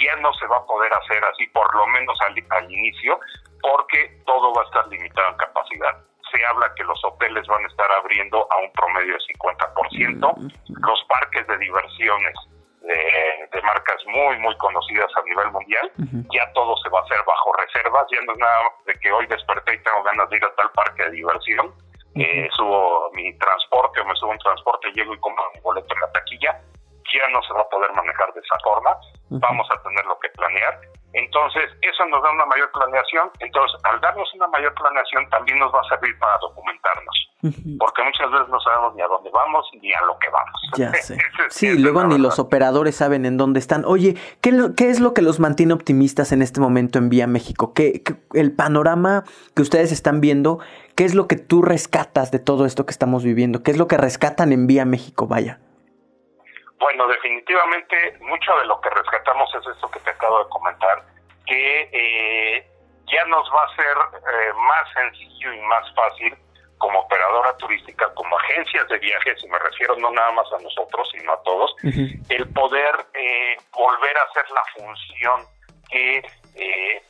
Ya 0.00 0.16
no 0.22 0.32
se 0.34 0.46
va 0.46 0.56
a 0.56 0.64
poder 0.64 0.90
hacer 0.94 1.22
así, 1.24 1.46
por 1.48 1.74
lo 1.74 1.86
menos 1.88 2.18
al, 2.22 2.34
al 2.50 2.72
inicio, 2.72 3.20
porque 3.60 4.22
todo 4.24 4.54
va 4.54 4.62
a 4.62 4.64
estar 4.64 4.88
limitado 4.88 5.28
en 5.32 5.36
capacidad. 5.36 5.98
Se 6.32 6.46
habla 6.46 6.72
que 6.76 6.84
los 6.84 6.98
hoteles 7.04 7.46
van 7.46 7.64
a 7.64 7.68
estar 7.68 7.92
abriendo 7.92 8.46
a 8.50 8.56
un 8.56 8.72
promedio 8.72 9.12
de 9.12 9.34
50%, 9.36 10.52
los 10.80 11.04
parques 11.08 11.46
de 11.46 11.58
diversiones 11.58 12.34
de, 12.80 13.62
marcas 13.62 14.02
muy, 14.06 14.38
muy 14.38 14.56
conocidas 14.56 15.10
a 15.16 15.22
nivel 15.22 15.50
mundial, 15.52 15.92
ya 16.32 16.50
todo 16.54 16.76
se 16.78 16.88
va 16.88 17.00
a 17.00 17.02
hacer 17.02 17.18
bajo 17.26 17.52
reservas, 17.52 18.06
ya 18.10 18.20
no 18.22 18.32
es 18.32 18.38
nada 18.38 18.60
de 18.86 18.94
que 18.94 19.12
hoy 19.12 19.26
desperté 19.26 19.74
y 19.74 19.82
tengo 19.82 20.02
ganas 20.02 20.28
de 20.30 20.36
ir 20.36 20.44
a 20.44 20.54
tal 20.54 20.70
parque 20.72 21.04
de 21.04 21.10
diversión, 21.10 21.74
eh, 22.16 22.48
subo 22.56 23.10
mi 23.12 23.36
transporte 23.38 24.00
o 24.00 24.04
me 24.06 24.14
subo 24.16 24.30
un 24.30 24.38
transporte, 24.38 24.92
llego 24.92 25.14
y 25.14 25.20
compro 25.20 25.44
mi 25.54 25.60
boleto 25.60 25.94
en 25.94 26.00
la 26.00 26.12
taquilla, 26.12 26.60
ya 27.12 27.28
no 27.28 27.42
se 27.42 27.52
va 27.52 27.60
a 27.60 27.68
poder 27.68 27.92
manejar 27.92 28.32
de 28.32 28.40
esa 28.40 28.58
forma, 28.64 28.96
vamos 29.30 29.68
a 29.70 29.82
tener 29.82 30.04
lo 30.06 30.18
que 30.18 30.28
planear. 30.30 30.80
Entonces, 31.12 31.64
eso 31.82 32.06
nos 32.06 32.22
da 32.22 32.30
una 32.30 32.46
mayor 32.46 32.70
planeación. 32.72 33.30
Entonces, 33.40 33.80
al 33.84 34.00
darnos 34.00 34.32
una 34.34 34.46
mayor 34.48 34.72
planeación, 34.74 35.28
también 35.28 35.58
nos 35.58 35.74
va 35.74 35.80
a 35.80 35.88
servir 35.88 36.16
para 36.18 36.38
documentarnos. 36.38 37.30
Porque 37.78 38.02
muchas 38.02 38.30
veces 38.30 38.48
no 38.48 38.60
sabemos 38.60 38.94
ni 38.94 39.02
a 39.02 39.06
dónde 39.06 39.30
vamos 39.30 39.66
ni 39.80 39.90
a 39.92 40.04
lo 40.04 40.18
que 40.18 40.28
vamos. 40.28 40.60
Ya 40.76 40.92
sé. 40.92 41.16
sí, 41.48 41.78
luego 41.78 42.04
ni 42.04 42.18
los 42.18 42.38
operadores 42.38 42.96
saben 42.96 43.24
en 43.24 43.38
dónde 43.38 43.60
están. 43.60 43.84
Oye, 43.86 44.16
¿qué, 44.42 44.52
¿qué, 44.76 44.90
es 44.90 45.00
lo 45.00 45.14
que 45.14 45.22
los 45.22 45.40
mantiene 45.40 45.72
optimistas 45.72 46.32
en 46.32 46.42
este 46.42 46.60
momento 46.60 46.98
en 46.98 47.08
Vía 47.08 47.26
México? 47.26 47.72
¿Qué, 47.72 48.02
el 48.34 48.52
panorama 48.52 49.24
que 49.56 49.62
ustedes 49.62 49.90
están 49.90 50.20
viendo, 50.20 50.58
¿qué 50.96 51.04
es 51.04 51.14
lo 51.14 51.26
que 51.28 51.36
tú 51.36 51.62
rescatas 51.62 52.30
de 52.30 52.40
todo 52.40 52.66
esto 52.66 52.84
que 52.84 52.92
estamos 52.92 53.24
viviendo? 53.24 53.62
¿Qué 53.62 53.70
es 53.70 53.78
lo 53.78 53.88
que 53.88 53.96
rescatan 53.96 54.52
en 54.52 54.66
Vía 54.66 54.84
México? 54.84 55.26
Vaya. 55.26 55.60
Bueno, 56.80 57.06
definitivamente 57.08 58.16
mucho 58.20 58.56
de 58.56 58.64
lo 58.64 58.80
que 58.80 58.88
rescatamos 58.88 59.54
es 59.54 59.66
esto 59.66 59.90
que 59.90 60.00
te 60.00 60.10
acabo 60.10 60.42
de 60.42 60.48
comentar, 60.48 61.04
que 61.46 61.90
eh, 61.92 62.66
ya 63.06 63.22
nos 63.26 63.46
va 63.52 63.64
a 63.64 63.76
ser 63.76 63.96
eh, 64.16 64.52
más 64.54 64.90
sencillo 64.94 65.52
y 65.52 65.60
más 65.60 65.94
fácil 65.94 66.34
como 66.78 67.00
operadora 67.00 67.54
turística, 67.58 68.10
como 68.14 68.34
agencias 68.38 68.88
de 68.88 68.98
viajes, 68.98 69.44
y 69.44 69.48
me 69.48 69.58
refiero 69.58 69.94
no 69.96 70.10
nada 70.10 70.32
más 70.32 70.50
a 70.54 70.62
nosotros, 70.62 71.06
sino 71.12 71.34
a 71.34 71.42
todos, 71.42 71.76
el 71.82 72.50
poder 72.54 72.94
eh, 73.12 73.56
volver 73.72 74.16
a 74.16 74.22
hacer 74.22 74.50
la 74.50 74.64
función 74.74 75.46
que 75.90 76.22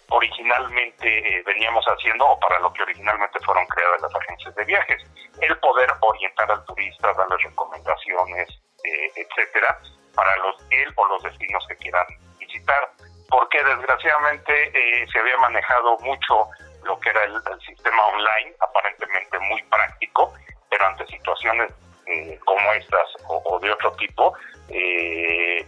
originalmente 0.09 1.43
veníamos 1.47 1.85
haciendo 1.87 2.27
o 2.27 2.41
para 2.41 2.59
lo 2.59 2.73
que 2.73 2.83
originalmente 2.83 3.39
fueron 3.45 3.65
creadas 3.67 4.03
las 4.03 4.15
agencias 4.15 4.55
de 4.57 4.65
viajes. 4.65 5.03
El 5.41 5.57
poder 5.59 5.89
orientar 6.01 6.51
al 6.51 6.65
turista, 6.65 7.13
darle 7.13 7.37
recomendaciones, 7.37 8.49
eh, 8.85 9.13
etcétera, 9.17 9.79
para 10.15 10.37
los 10.39 10.57
él 10.71 10.93
o 10.97 11.07
los 11.07 11.23
destinos 11.23 11.65
que 11.69 11.77
quieran 11.77 12.07
visitar, 12.39 12.91
porque 13.29 13.63
desgraciadamente 13.63 14.53
eh, 14.75 15.07
se 15.13 15.19
había 15.19 15.37
manejado 15.39 15.99
mucho 15.99 16.49
lo 16.85 16.99
que 17.01 17.11
era 17.11 17.25
el, 17.25 17.41
sistema 17.67 18.05
online, 18.07 18.55
aparentemente 18.61 19.39
muy 19.41 19.63
práctico, 19.65 20.33
pero 20.71 20.87
ante 20.87 21.07
situaciones 21.07 21.73
eh, 22.07 22.39
como 22.45 22.73
estas 22.73 23.09
o, 23.29 23.59
de 23.61 23.71
otro 23.71 23.93
tipo, 23.93 24.35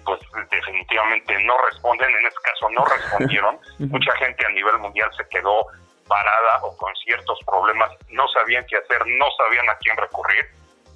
pues 0.04 0.20
definitivamente 0.50 1.38
no 1.44 1.56
responden, 1.66 2.10
en 2.10 2.26
este 2.26 2.40
caso 2.42 2.68
no 2.70 2.84
respondieron, 2.84 3.58
mucha 3.78 4.16
gente 4.16 4.46
a 4.46 4.50
nivel 4.50 4.78
mundial 4.78 5.10
se 5.16 5.28
quedó 5.28 5.66
parada 6.08 6.62
o 6.62 6.76
con 6.76 6.94
ciertos 6.96 7.38
problemas, 7.46 7.90
no 8.08 8.26
sabían 8.28 8.64
qué 8.68 8.76
hacer, 8.76 9.06
no 9.06 9.26
sabían 9.38 9.68
a 9.70 9.76
quién 9.76 9.96
recurrir, 9.96 10.46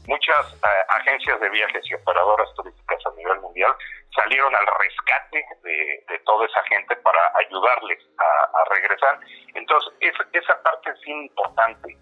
muchas 0.06 0.54
eh, 0.54 0.68
agencias 0.88 1.40
de 1.40 1.50
viajes 1.50 1.82
y 1.90 1.94
operadoras 1.94 2.48
turísticas 2.54 2.98
a 3.06 3.16
nivel 3.16 3.40
mundial 3.40 3.74
salieron 4.14 4.54
al 4.54 4.66
rescate 4.78 5.44
de, 5.62 6.18
toda 6.24 6.46
esa 6.46 6.62
gente 6.64 6.96
para 6.96 7.20
ayudarles 7.36 7.98
a, 8.18 8.74
regresar. 8.74 9.20
Entonces, 9.54 9.92
esa 10.32 10.62
parte 10.62 10.90
es 10.90 11.06
importante. 11.06 11.96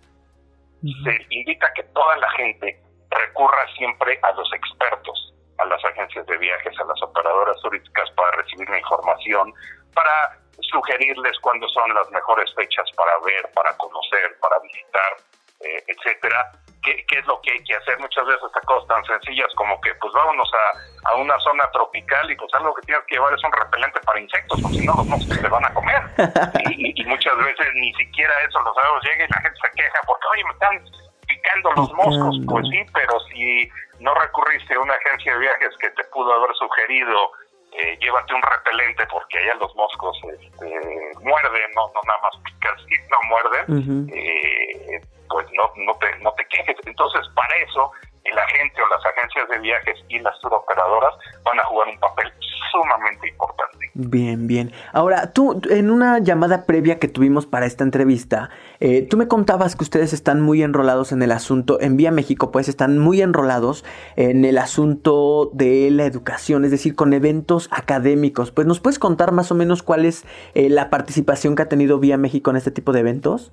Se 0.80 1.26
indica 1.30 1.72
que 1.74 1.82
toda 1.94 2.16
la 2.16 2.30
gente 2.30 2.80
recurra 3.10 3.66
siempre 3.76 4.18
a 4.22 4.32
los 4.32 4.50
expertos, 4.54 5.34
a 5.58 5.64
las 5.66 5.84
agencias 5.84 6.26
de 6.26 6.38
viajes, 6.38 6.78
a 6.78 6.84
las 6.84 7.02
operadoras 7.02 7.60
turísticas 7.60 8.10
para 8.12 8.30
recibir 8.36 8.68
la 8.68 8.78
información, 8.78 9.52
para 9.94 10.38
sugerirles 10.72 11.38
cuándo 11.40 11.68
son 11.68 11.92
las 11.94 12.10
mejores 12.10 12.52
fechas 12.54 12.90
para 12.96 13.12
ver, 13.24 13.50
para 13.54 13.76
conocer, 13.76 14.38
para 14.40 14.58
visitar, 14.60 15.16
eh, 15.60 15.84
etcétera 15.88 16.52
qué, 16.84 17.18
es 17.18 17.26
lo 17.26 17.40
que 17.40 17.52
hay 17.52 17.64
que 17.64 17.74
hacer. 17.74 17.98
Muchas 17.98 18.26
veces 18.26 18.42
hasta 18.44 18.60
cosas 18.60 18.88
tan 18.88 19.04
sencillas 19.04 19.48
como 19.56 19.80
que 19.80 19.94
pues 19.96 20.12
vámonos 20.12 20.50
a, 20.52 21.10
a 21.10 21.14
una 21.16 21.38
zona 21.40 21.64
tropical 21.72 22.30
y 22.30 22.36
pues 22.36 22.52
algo 22.54 22.74
que 22.74 22.82
tienes 22.82 23.04
que 23.06 23.14
llevar 23.16 23.32
es 23.34 23.44
un 23.44 23.52
repelente 23.52 24.00
para 24.04 24.20
insectos, 24.20 24.60
porque 24.60 24.78
si 24.78 24.86
no 24.86 24.94
los 24.94 25.06
moscos 25.06 25.40
te 25.40 25.48
van 25.48 25.64
a 25.64 25.74
comer. 25.74 26.02
y, 26.70 27.04
muchas 27.04 27.36
veces 27.38 27.66
ni 27.74 27.92
siquiera 27.94 28.32
eso 28.48 28.60
lo 28.60 28.74
sabemos, 28.74 29.04
llega 29.04 29.24
y 29.24 29.28
la 29.28 29.40
gente 29.42 29.58
se 29.60 29.70
queja 29.76 30.00
porque, 30.06 30.26
oye, 30.32 30.44
me 30.44 30.52
están 30.52 30.84
picando 31.26 31.72
los 31.72 31.92
moscos. 31.92 32.36
Pues 32.46 32.66
sí, 32.68 32.80
pero 32.92 33.20
si 33.32 33.70
no 34.00 34.14
recurriste 34.14 34.74
a 34.74 34.80
una 34.80 34.94
agencia 34.94 35.32
de 35.32 35.38
viajes 35.38 35.76
que 35.80 35.90
te 35.90 36.04
pudo 36.04 36.32
haber 36.32 36.54
sugerido 36.56 37.32
eh, 37.74 37.98
llévate 38.00 38.32
un 38.32 38.42
repelente 38.42 39.04
porque 39.10 39.36
allá 39.36 39.54
los 39.58 39.74
moscos 39.74 40.16
este, 40.40 40.80
muerden, 41.22 41.70
no, 41.74 41.90
no 41.92 42.00
nada 42.06 42.20
más 42.22 42.36
pican, 42.44 42.76
no 43.10 43.18
muerden, 43.28 44.08
eh, 44.14 45.00
pues 45.28 45.46
no, 45.52 45.70
no, 45.84 45.94
te, 45.98 46.18
no 46.20 46.32
te 46.32 46.46
quejes. 46.46 46.76
Entonces, 46.86 47.22
para 47.34 47.56
eso, 47.56 47.90
la 48.34 48.46
gente 48.48 48.80
o 48.82 48.88
las 48.88 49.04
agencias 49.06 49.48
de 49.48 49.58
viajes 49.58 50.04
y 50.08 50.18
las 50.18 50.38
turoperadoras 50.40 51.14
van 51.44 51.60
a 51.60 51.64
jugar 51.64 51.88
un 51.88 51.98
papel 52.00 52.32
sumamente 52.72 53.28
importante. 53.28 53.90
Bien, 53.94 54.46
bien. 54.48 54.72
Ahora, 54.92 55.32
tú, 55.32 55.60
en 55.70 55.90
una 55.90 56.18
llamada 56.18 56.66
previa 56.66 56.98
que 56.98 57.06
tuvimos 57.06 57.46
para 57.46 57.66
esta 57.66 57.84
entrevista, 57.84 58.50
eh, 58.80 59.06
tú 59.08 59.16
me 59.16 59.28
contabas 59.28 59.76
que 59.76 59.84
ustedes 59.84 60.12
están 60.12 60.40
muy 60.40 60.62
enrolados 60.62 61.12
en 61.12 61.22
el 61.22 61.30
asunto, 61.30 61.80
en 61.80 61.96
Vía 61.96 62.10
México, 62.10 62.50
pues 62.50 62.68
están 62.68 62.98
muy 62.98 63.22
enrolados 63.22 63.84
en 64.16 64.44
el 64.44 64.58
asunto 64.58 65.50
de 65.52 65.90
la 65.92 66.04
educación, 66.04 66.64
es 66.64 66.72
decir, 66.72 66.96
con 66.96 67.12
eventos 67.12 67.68
académicos. 67.70 68.50
Pues, 68.50 68.66
¿nos 68.66 68.80
puedes 68.80 68.98
contar 68.98 69.30
más 69.30 69.52
o 69.52 69.54
menos 69.54 69.82
cuál 69.82 70.04
es 70.04 70.24
eh, 70.54 70.68
la 70.68 70.90
participación 70.90 71.54
que 71.54 71.62
ha 71.62 71.68
tenido 71.68 72.00
Vía 72.00 72.16
México 72.16 72.50
en 72.50 72.56
este 72.56 72.72
tipo 72.72 72.92
de 72.92 73.00
eventos? 73.00 73.52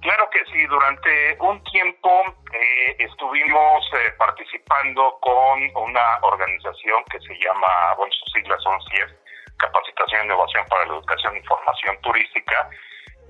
Claro 0.00 0.30
que 0.30 0.44
sí, 0.52 0.64
durante 0.66 1.36
un 1.40 1.62
tiempo 1.64 2.22
eh, 2.52 2.96
estuvimos 2.98 3.84
eh, 3.94 4.12
participando 4.16 5.18
con 5.20 5.60
una 5.74 6.18
organización 6.22 7.02
que 7.10 7.18
se 7.18 7.34
llama, 7.38 7.94
bueno, 7.96 8.12
sus 8.12 8.32
siglas 8.32 8.62
son 8.62 8.78
CIEF, 8.90 9.10
Capacitación 9.56 10.22
e 10.22 10.24
Innovación 10.26 10.64
para 10.68 10.86
la 10.86 10.92
Educación 10.92 11.36
y 11.36 11.42
Formación 11.42 12.00
Turística, 12.00 12.70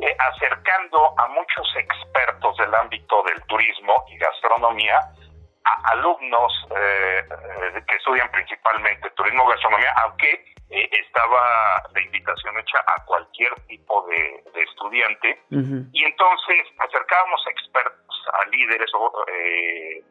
eh, 0.00 0.14
acercando 0.18 1.14
a 1.18 1.28
muchos 1.28 1.66
expertos 1.74 2.56
del 2.58 2.74
ámbito 2.74 3.22
del 3.22 3.42
turismo 3.46 4.04
y 4.08 4.18
gastronomía 4.18 4.98
a 5.64 5.90
alumnos 5.92 6.52
que 6.70 7.96
estudian 7.96 8.30
principalmente 8.30 9.10
turismo 9.10 9.44
y 9.44 9.52
gastronomía, 9.52 9.92
aunque 10.04 10.44
eh, 10.70 10.88
estaba 10.92 11.82
la 11.94 12.00
invitación 12.02 12.58
hecha 12.58 12.78
a 12.86 13.04
cualquier 13.04 13.54
tipo 13.66 14.06
de, 14.08 14.44
estudiante 14.62 15.40
y 15.50 16.04
entonces 16.04 16.66
acercábamos 16.78 17.40
expertos, 17.46 18.26
a 18.32 18.48
líderes 18.48 18.90
eh, 19.28 20.02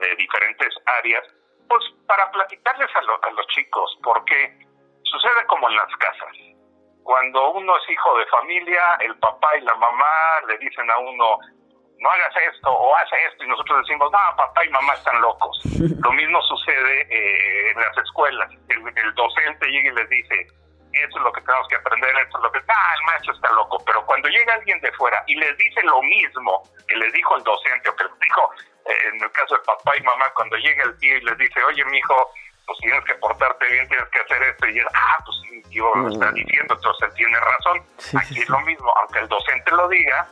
de, 0.00 0.16
diferentes 0.16 0.74
áreas, 1.00 1.22
pues 1.68 1.84
para 2.06 2.30
platicarles 2.30 2.88
a, 2.94 3.28
a 3.28 3.30
los 3.32 3.46
chicos, 3.48 3.98
porque 4.02 4.58
sucede 5.02 5.46
como 5.46 5.68
en 5.68 5.76
las 5.76 5.96
casas. 5.96 6.36
Cuando 7.02 7.52
uno 7.52 7.76
es 7.76 7.90
hijo 7.90 8.18
de 8.18 8.26
familia, 8.26 8.96
el 9.00 9.16
papá 9.18 9.56
y 9.56 9.60
la 9.62 9.74
mamá 9.74 10.40
le 10.48 10.58
dicen 10.58 10.90
a 10.90 10.98
uno, 10.98 11.38
no 12.06 12.12
hagas 12.12 12.34
esto 12.54 12.70
o 12.70 12.96
hace 12.96 13.16
esto 13.28 13.44
y 13.44 13.48
nosotros 13.48 13.80
decimos, 13.82 14.10
no, 14.12 14.36
papá 14.36 14.64
y 14.64 14.68
mamá 14.70 14.94
están 14.94 15.20
locos. 15.20 15.60
Lo 16.04 16.12
mismo 16.12 16.40
sucede 16.42 17.02
eh, 17.10 17.70
en 17.70 17.80
las 17.80 17.98
escuelas. 17.98 18.48
El, 18.68 19.14
docente 19.14 19.66
llega 19.66 19.90
y 19.90 19.94
les 19.94 20.08
dice, 20.08 20.46
esto 20.92 21.18
es 21.18 21.24
lo 21.24 21.32
que 21.32 21.40
tenemos 21.40 21.66
que 21.68 21.76
aprender, 21.76 22.10
esto 22.18 22.38
es 22.38 22.42
lo 22.44 22.52
que... 22.52 22.60
Ah, 22.68 22.94
el 22.98 23.04
maestro 23.06 23.34
está 23.34 23.50
loco. 23.52 23.82
Pero 23.84 24.04
cuando 24.06 24.28
llega 24.28 24.54
alguien 24.54 24.80
de 24.80 24.92
fuera 24.92 25.22
y 25.26 25.34
les 25.34 25.56
dice 25.56 25.82
lo 25.82 26.00
mismo 26.02 26.62
que 26.86 26.96
les 26.96 27.12
dijo 27.12 27.36
el 27.36 27.42
docente 27.42 27.88
o 27.88 27.96
que 27.96 28.04
les 28.04 28.18
dijo, 28.20 28.50
eh, 28.86 29.08
en 29.12 29.22
el 29.22 29.30
caso 29.32 29.56
de 29.56 29.62
papá 29.64 29.96
y 29.96 30.02
mamá, 30.02 30.24
cuando 30.34 30.56
llega 30.56 30.84
el 30.84 30.96
tío 30.98 31.16
y 31.16 31.20
les 31.22 31.38
dice, 31.38 31.62
oye, 31.64 31.84
mi 31.86 31.98
hijo, 31.98 32.30
pues 32.66 32.78
tienes 32.78 33.04
que 33.04 33.14
portarte 33.14 33.66
bien, 33.68 33.88
tienes 33.88 34.08
que 34.08 34.20
hacer 34.20 34.42
esto. 34.42 34.66
Y 34.68 34.78
él, 34.78 34.86
ah, 34.94 35.18
pues 35.24 35.36
sí, 35.42 35.62
tío 35.70 35.94
lo 35.94 36.08
está 36.08 36.30
mm. 36.30 36.34
diciendo, 36.34 36.74
entonces 36.74 37.08
él 37.08 37.14
tiene 37.14 37.40
razón. 37.40 37.82
Aquí 38.18 38.40
es 38.40 38.48
lo 38.48 38.60
mismo, 38.60 38.92
aunque 39.00 39.18
el 39.18 39.28
docente 39.28 39.70
lo 39.72 39.88
diga, 39.88 40.28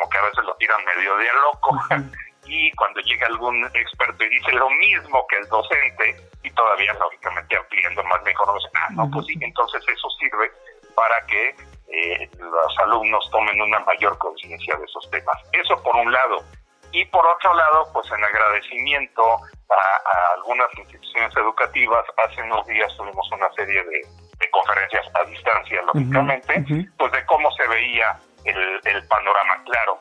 como 0.00 0.10
que 0.10 0.18
a 0.18 0.22
veces 0.22 0.44
lo 0.44 0.54
tiran 0.56 0.80
medio 0.96 1.16
de 1.16 1.26
loco. 1.34 1.78
y 2.46 2.72
cuando 2.72 3.00
llega 3.00 3.26
algún 3.26 3.64
experto 3.74 4.24
y 4.24 4.28
dice 4.30 4.52
lo 4.52 4.70
mismo 4.70 5.26
que 5.28 5.36
el 5.36 5.48
docente, 5.48 6.16
y 6.42 6.50
todavía 6.52 6.94
lógicamente 6.94 7.56
ampliando 7.56 8.02
más 8.04 8.22
mejor, 8.22 8.58
ah, 8.74 8.88
no, 8.92 9.10
pues 9.10 9.26
sí, 9.26 9.34
entonces 9.40 9.82
eso 9.86 10.08
sirve 10.18 10.50
para 10.94 11.26
que 11.26 11.54
eh, 11.92 12.30
los 12.38 12.78
alumnos 12.78 13.28
tomen 13.30 13.60
una 13.60 13.80
mayor 13.80 14.16
conciencia 14.18 14.76
de 14.76 14.84
esos 14.84 15.10
temas. 15.10 15.36
Eso 15.52 15.80
por 15.82 15.94
un 15.96 16.10
lado. 16.10 16.44
Y 16.92 17.04
por 17.04 17.24
otro 17.24 17.54
lado, 17.54 17.88
pues 17.92 18.10
en 18.10 18.24
agradecimiento 18.24 19.22
a, 19.22 20.34
algunas 20.34 20.68
instituciones 20.76 21.36
educativas, 21.36 22.04
hace 22.24 22.42
unos 22.42 22.66
días 22.66 22.92
tuvimos 22.96 23.30
una 23.30 23.52
serie 23.52 23.84
de, 23.84 24.02
conferencias 24.50 25.06
a 25.14 25.24
distancia, 25.28 25.82
lógicamente, 25.82 26.64
pues 26.96 27.12
de 27.12 27.26
cómo 27.26 27.50
se 27.52 27.68
veía 27.68 28.18
el, 28.50 28.80
el 28.84 29.06
panorama. 29.08 29.62
Claro, 29.64 30.00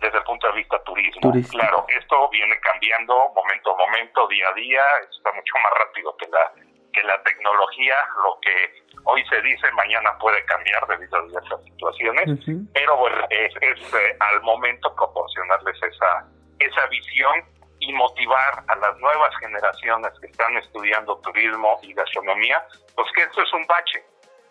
desde 0.00 0.16
el 0.16 0.24
punto 0.24 0.46
de 0.48 0.54
vista 0.54 0.82
turismo. 0.84 1.32
Claro, 1.50 1.84
esto 1.88 2.28
viene 2.30 2.58
cambiando 2.60 3.14
momento 3.34 3.74
a 3.74 3.76
momento, 3.76 4.26
día 4.28 4.48
a 4.48 4.54
día, 4.54 4.82
está 5.10 5.32
mucho 5.32 5.54
más 5.62 5.72
rápido 5.78 6.16
que 6.16 6.26
la, 6.28 6.52
que 6.92 7.02
la 7.02 7.22
tecnología, 7.22 7.94
lo 8.24 8.38
que 8.40 8.82
hoy 9.04 9.24
se 9.26 9.40
dice, 9.42 9.70
mañana 9.72 10.16
puede 10.18 10.42
cambiar 10.46 10.86
debido 10.88 11.18
a 11.18 11.22
diversas 11.26 11.62
situaciones, 11.64 12.40
pero 12.72 12.96
bueno, 12.96 13.26
es, 13.28 13.54
eh, 13.60 14.16
al 14.20 14.40
momento 14.42 14.94
proporcionarles 14.94 15.76
esa, 15.82 16.26
esa 16.58 16.86
visión 16.86 17.44
y 17.80 17.92
motivar 17.92 18.64
a 18.68 18.76
las 18.76 18.96
nuevas 18.98 19.34
generaciones 19.38 20.12
que 20.20 20.26
están 20.26 20.56
estudiando 20.56 21.18
turismo 21.18 21.78
y 21.82 21.92
gastronomía, 21.94 22.62
pues 22.94 23.10
que 23.14 23.22
esto 23.22 23.42
es 23.42 23.52
un 23.52 23.66
bache, 23.66 24.02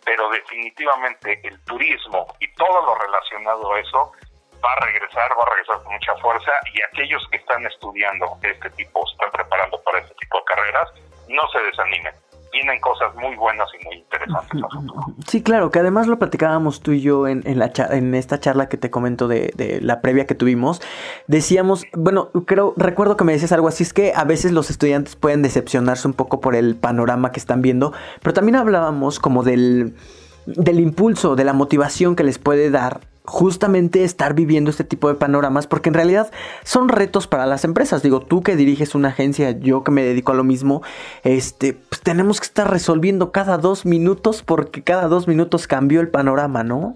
pero 0.05 0.29
definitivamente 0.29 1.39
el 1.43 1.63
turismo 1.65 2.27
y 2.39 2.51
todo 2.53 2.85
lo 2.85 2.95
relacionado 2.95 3.73
a 3.73 3.79
eso 3.79 4.11
va 4.63 4.73
a 4.73 4.85
regresar, 4.85 5.31
va 5.31 5.43
a 5.43 5.49
regresar 5.55 5.83
con 5.83 5.93
mucha 5.93 6.15
fuerza 6.17 6.51
y 6.73 6.81
aquellos 6.81 7.25
que 7.31 7.37
están 7.37 7.65
estudiando 7.65 8.37
este 8.41 8.69
tipo, 8.71 9.01
están 9.11 9.31
preparando 9.31 9.81
para 9.83 9.99
este 9.99 10.13
tipo 10.15 10.37
de 10.37 10.43
carreras, 10.45 10.89
no 11.27 11.47
se 11.49 11.59
desanimen. 11.59 12.13
Vienen 12.51 12.79
cosas 12.81 13.13
muy 13.15 13.35
buenas 13.35 13.67
y 13.79 13.85
muy 13.85 13.95
interesantes. 13.97 14.61
Sí, 15.27 15.43
claro, 15.43 15.69
que 15.69 15.79
además 15.79 16.07
lo 16.07 16.17
platicábamos 16.17 16.81
tú 16.81 16.93
y 16.93 17.01
yo 17.01 17.27
en, 17.27 17.43
en, 17.45 17.59
la 17.59 17.71
en 17.91 18.15
esta 18.15 18.39
charla 18.39 18.69
que 18.69 18.77
te 18.77 18.89
comento 18.89 19.27
de, 19.27 19.51
de, 19.55 19.81
la 19.81 20.01
previa 20.01 20.25
que 20.25 20.35
tuvimos. 20.35 20.81
Decíamos, 21.27 21.85
bueno, 21.93 22.31
creo, 22.45 22.73
recuerdo 22.75 23.17
que 23.17 23.23
me 23.23 23.33
decías 23.33 23.51
algo 23.51 23.67
así, 23.67 23.83
es 23.83 23.93
que 23.93 24.13
a 24.15 24.23
veces 24.23 24.51
los 24.51 24.69
estudiantes 24.69 25.15
pueden 25.15 25.41
decepcionarse 25.41 26.07
un 26.07 26.13
poco 26.13 26.41
por 26.41 26.55
el 26.55 26.75
panorama 26.75 27.31
que 27.31 27.39
están 27.39 27.61
viendo, 27.61 27.93
pero 28.21 28.33
también 28.33 28.55
hablábamos 28.55 29.19
como 29.19 29.43
del, 29.43 29.95
del 30.45 30.79
impulso, 30.79 31.35
de 31.35 31.43
la 31.43 31.53
motivación 31.53 32.15
que 32.15 32.23
les 32.23 32.39
puede 32.39 32.71
dar 32.71 33.01
justamente 33.25 34.03
estar 34.03 34.33
viviendo 34.33 34.69
este 34.69 34.83
tipo 34.83 35.07
de 35.07 35.15
panoramas, 35.15 35.67
porque 35.67 35.89
en 35.89 35.95
realidad 35.95 36.31
son 36.63 36.89
retos 36.89 37.27
para 37.27 37.45
las 37.45 37.63
empresas. 37.63 38.01
Digo, 38.01 38.21
tú 38.21 38.41
que 38.43 38.55
diriges 38.55 38.95
una 38.95 39.09
agencia, 39.09 39.51
yo 39.51 39.83
que 39.83 39.91
me 39.91 40.01
dedico 40.01 40.31
a 40.31 40.35
lo 40.35 40.43
mismo, 40.43 40.81
este, 41.23 41.73
pues 41.73 42.01
tenemos 42.01 42.39
que 42.39 42.45
estar 42.45 42.69
resolviendo 42.69 43.31
cada 43.31 43.57
dos 43.57 43.85
minutos 43.85 44.43
porque 44.43 44.83
cada 44.83 45.07
dos 45.07 45.27
minutos 45.27 45.67
cambió 45.67 46.01
el 46.01 46.09
panorama, 46.09 46.63
¿no? 46.63 46.95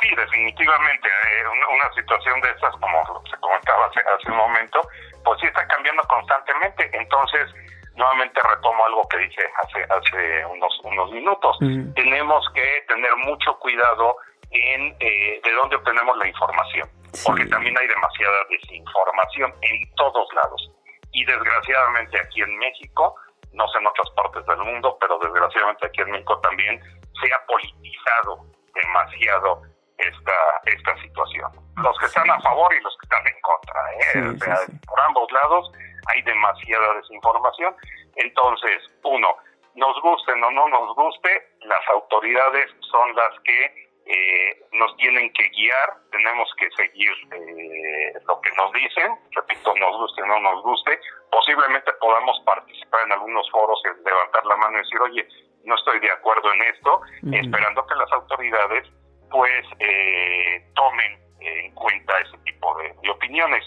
Sí, 0.00 0.08
definitivamente. 0.16 1.08
Eh, 1.08 1.44
una, 1.74 1.92
situación 1.94 2.40
de 2.40 2.50
estas, 2.50 2.72
como 2.76 3.22
se 3.28 3.36
comentaba 3.38 3.86
hace, 3.86 4.30
un 4.30 4.36
momento, 4.36 4.80
pues 5.24 5.40
sí 5.40 5.46
está 5.46 5.66
cambiando 5.66 6.02
constantemente. 6.04 6.90
Entonces, 6.94 7.48
nuevamente 7.94 8.40
retomo 8.40 8.86
algo 8.86 9.08
que 9.08 9.18
dije 9.18 9.42
hace, 9.62 9.84
hace 9.84 10.46
unos, 10.46 10.80
unos 10.84 11.12
minutos. 11.12 11.58
Tenemos 11.94 12.48
que 12.54 12.84
tener 12.88 13.14
mucho 13.16 13.58
cuidado 13.58 14.16
en 14.50 14.96
eh, 15.00 15.40
de 15.42 15.52
dónde 15.52 15.76
obtenemos 15.76 16.16
la 16.18 16.28
información, 16.28 16.88
porque 17.24 17.46
también 17.46 17.76
hay 17.78 17.86
demasiada 17.86 18.36
desinformación 18.50 19.54
en 19.62 19.94
todos 19.94 20.28
lados. 20.34 20.70
Y 21.12 21.24
desgraciadamente 21.24 22.18
aquí 22.20 22.42
en 22.42 22.56
México, 22.58 23.16
no 23.52 23.66
sé 23.68 23.78
en 23.78 23.86
otras 23.86 24.10
partes 24.10 24.46
del 24.46 24.58
mundo, 24.58 24.96
pero 25.00 25.18
desgraciadamente 25.18 25.86
aquí 25.86 26.00
en 26.02 26.10
México 26.12 26.38
también 26.40 26.80
se 27.20 27.32
ha 27.32 27.46
politizado 27.46 28.46
demasiado 28.74 29.62
esta, 29.98 30.32
esta 30.64 31.02
situación. 31.02 31.50
Los 31.76 31.98
que 31.98 32.06
están 32.06 32.30
a 32.30 32.40
favor 32.40 32.72
y 32.74 32.80
los 32.80 32.96
que 32.98 33.06
están 33.06 33.26
en 33.26 33.40
contra. 33.40 33.70
¿eh? 33.92 34.78
por 34.86 35.00
ambos 35.00 35.30
lados 35.32 35.70
hay 36.12 36.22
demasiada 36.22 36.94
desinformación. 36.94 37.74
Entonces, 38.16 38.82
uno, 39.02 39.36
nos 39.74 40.00
guste 40.02 40.32
o 40.32 40.36
no 40.36 40.68
nos 40.68 40.94
guste, 40.96 41.48
las 41.60 41.88
autoridades 41.90 42.70
son 42.90 43.14
las 43.14 43.38
que 43.44 43.89
eh, 44.10 44.58
nos 44.72 44.96
tienen 44.96 45.32
que 45.32 45.48
guiar, 45.50 45.94
tenemos 46.10 46.48
que 46.58 46.68
seguir 46.72 47.12
eh, 47.32 48.12
lo 48.26 48.40
que 48.40 48.50
nos 48.56 48.72
dicen, 48.72 49.14
repito, 49.30 49.72
nos 49.76 49.96
guste 49.98 50.22
o 50.22 50.26
no 50.26 50.40
nos 50.40 50.62
guste, 50.64 50.98
posiblemente 51.30 51.92
podamos 52.00 52.40
participar 52.44 53.06
en 53.06 53.12
algunos 53.12 53.48
foros, 53.50 53.80
levantar 54.04 54.44
la 54.46 54.56
mano 54.56 54.78
y 54.78 54.82
decir, 54.82 55.00
oye, 55.00 55.28
no 55.64 55.76
estoy 55.76 56.00
de 56.00 56.10
acuerdo 56.10 56.52
en 56.52 56.62
esto, 56.62 57.00
esperando 57.32 57.86
que 57.86 57.94
las 57.94 58.10
autoridades 58.12 58.88
pues 59.30 59.64
eh, 59.78 60.66
tomen 60.74 61.20
en 61.40 61.72
cuenta 61.74 62.18
ese 62.20 62.36
tipo 62.38 62.76
de, 62.78 62.92
de 63.02 63.10
opiniones. 63.10 63.62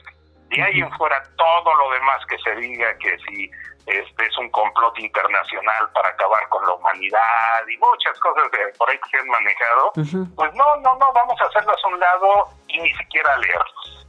De 0.55 0.61
ahí 0.61 0.79
en 0.79 0.91
fuera, 0.91 1.21
todo 1.35 1.75
lo 1.75 1.91
demás 1.91 2.23
que 2.27 2.37
se 2.37 2.55
diga 2.55 2.95
que 2.99 3.17
si 3.27 3.49
este 3.85 4.25
es 4.25 4.37
un 4.37 4.49
complot 4.49 4.97
internacional 4.99 5.89
para 5.93 6.09
acabar 6.09 6.47
con 6.49 6.65
la 6.65 6.73
humanidad 6.73 7.67
y 7.67 7.77
muchas 7.77 8.17
cosas 8.19 8.49
de 8.51 8.73
por 8.77 8.89
ahí 8.89 8.97
que 8.97 9.09
se 9.09 9.17
han 9.17 9.27
manejado, 9.27 9.91
pues 10.35 10.53
no, 10.55 10.75
no, 10.77 10.97
no, 10.97 11.13
vamos 11.13 11.39
a 11.41 11.45
hacerlas 11.45 11.75
a 11.83 11.87
un 11.87 11.99
lado 11.99 12.27
y 12.67 12.79
ni 12.79 12.93
siquiera 12.93 13.35
leerlos. 13.37 14.07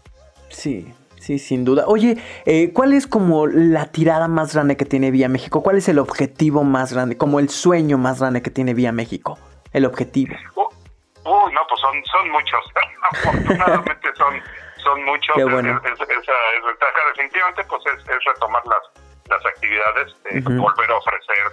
Sí, 0.48 0.94
sí, 1.18 1.38
sin 1.38 1.64
duda. 1.64 1.84
Oye, 1.86 2.16
eh, 2.46 2.72
¿cuál 2.72 2.92
es 2.92 3.06
como 3.06 3.46
la 3.46 3.86
tirada 3.86 4.28
más 4.28 4.54
grande 4.54 4.76
que 4.76 4.84
tiene 4.84 5.10
Vía 5.10 5.28
México? 5.28 5.62
¿Cuál 5.62 5.78
es 5.78 5.88
el 5.88 5.98
objetivo 5.98 6.62
más 6.62 6.92
grande, 6.92 7.16
como 7.16 7.40
el 7.40 7.48
sueño 7.48 7.98
más 7.98 8.20
grande 8.20 8.42
que 8.42 8.50
tiene 8.50 8.74
Vía 8.74 8.92
México? 8.92 9.38
El 9.72 9.86
objetivo. 9.86 10.36
uy, 10.54 11.52
no, 11.52 11.60
pues 11.68 11.80
son, 11.80 12.04
son 12.04 12.30
muchos. 12.30 12.64
Afortunadamente 13.10 14.08
son, 14.16 14.40
son 14.84 15.02
muchos. 15.04 15.34
Bueno. 15.50 15.80
esa 15.82 16.04
es 16.04 16.64
ventaja. 16.64 17.00
Definitivamente, 17.08 17.64
pues 17.64 17.82
es, 17.86 18.08
es 18.08 18.24
retomar 18.24 18.62
las 18.66 19.04
las 19.28 19.44
actividades, 19.46 20.22
de 20.24 20.40
volver 20.40 20.90
a 20.90 20.96
ofrecer 20.96 21.46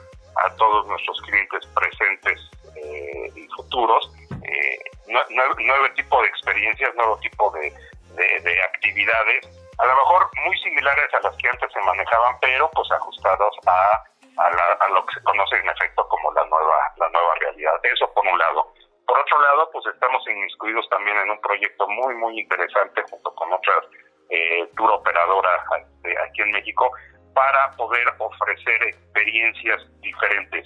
a 0.43 0.55
todos 0.55 0.87
nuestros 0.87 1.21
clientes 1.21 1.65
presentes 1.67 2.39
eh, 2.75 3.31
y 3.35 3.47
futuros 3.55 4.11
eh, 4.43 4.77
nueve, 5.07 5.89
tipos 5.95 6.21
de 6.21 6.27
experiencias, 6.27 6.95
nuevo 6.95 7.17
tipo 7.19 7.51
de, 7.51 7.73
de, 8.15 8.63
actividades, 8.63 9.47
a 9.77 9.85
lo 9.85 9.95
mejor 9.95 10.29
muy 10.45 10.57
similares 10.59 11.13
a 11.13 11.27
las 11.27 11.35
que 11.37 11.49
antes 11.49 11.71
se 11.71 11.81
manejaban, 11.81 12.35
pero 12.41 12.69
pues 12.73 12.91
ajustados 12.91 13.55
a, 13.67 14.03
a, 14.37 14.87
lo 14.89 15.05
que 15.05 15.15
se 15.15 15.23
conoce 15.23 15.55
en 15.57 15.69
efecto 15.69 16.07
como 16.07 16.31
la 16.33 16.45
nueva, 16.45 16.93
la 16.97 17.09
nueva 17.09 17.35
realidad. 17.39 17.73
Eso 17.83 18.11
por 18.13 18.25
un 18.25 18.37
lado. 18.37 18.73
Por 19.11 19.19
otro 19.19 19.41
lado, 19.41 19.69
pues 19.73 19.85
estamos 19.93 20.25
inmiscuidos 20.25 20.87
también 20.87 21.17
en 21.17 21.31
un 21.31 21.41
proyecto 21.41 21.85
muy, 21.89 22.15
muy 22.15 22.39
interesante 22.39 23.03
junto 23.09 23.35
con 23.35 23.51
otras 23.51 23.83
eh, 24.29 24.65
tour 24.77 24.89
operadoras 24.89 25.59
este, 25.81 26.15
aquí 26.17 26.41
en 26.43 26.51
México, 26.51 26.89
para 27.33 27.71
poder 27.71 28.07
ofrecer 28.19 28.81
experiencias 28.83 29.81
diferentes, 29.99 30.65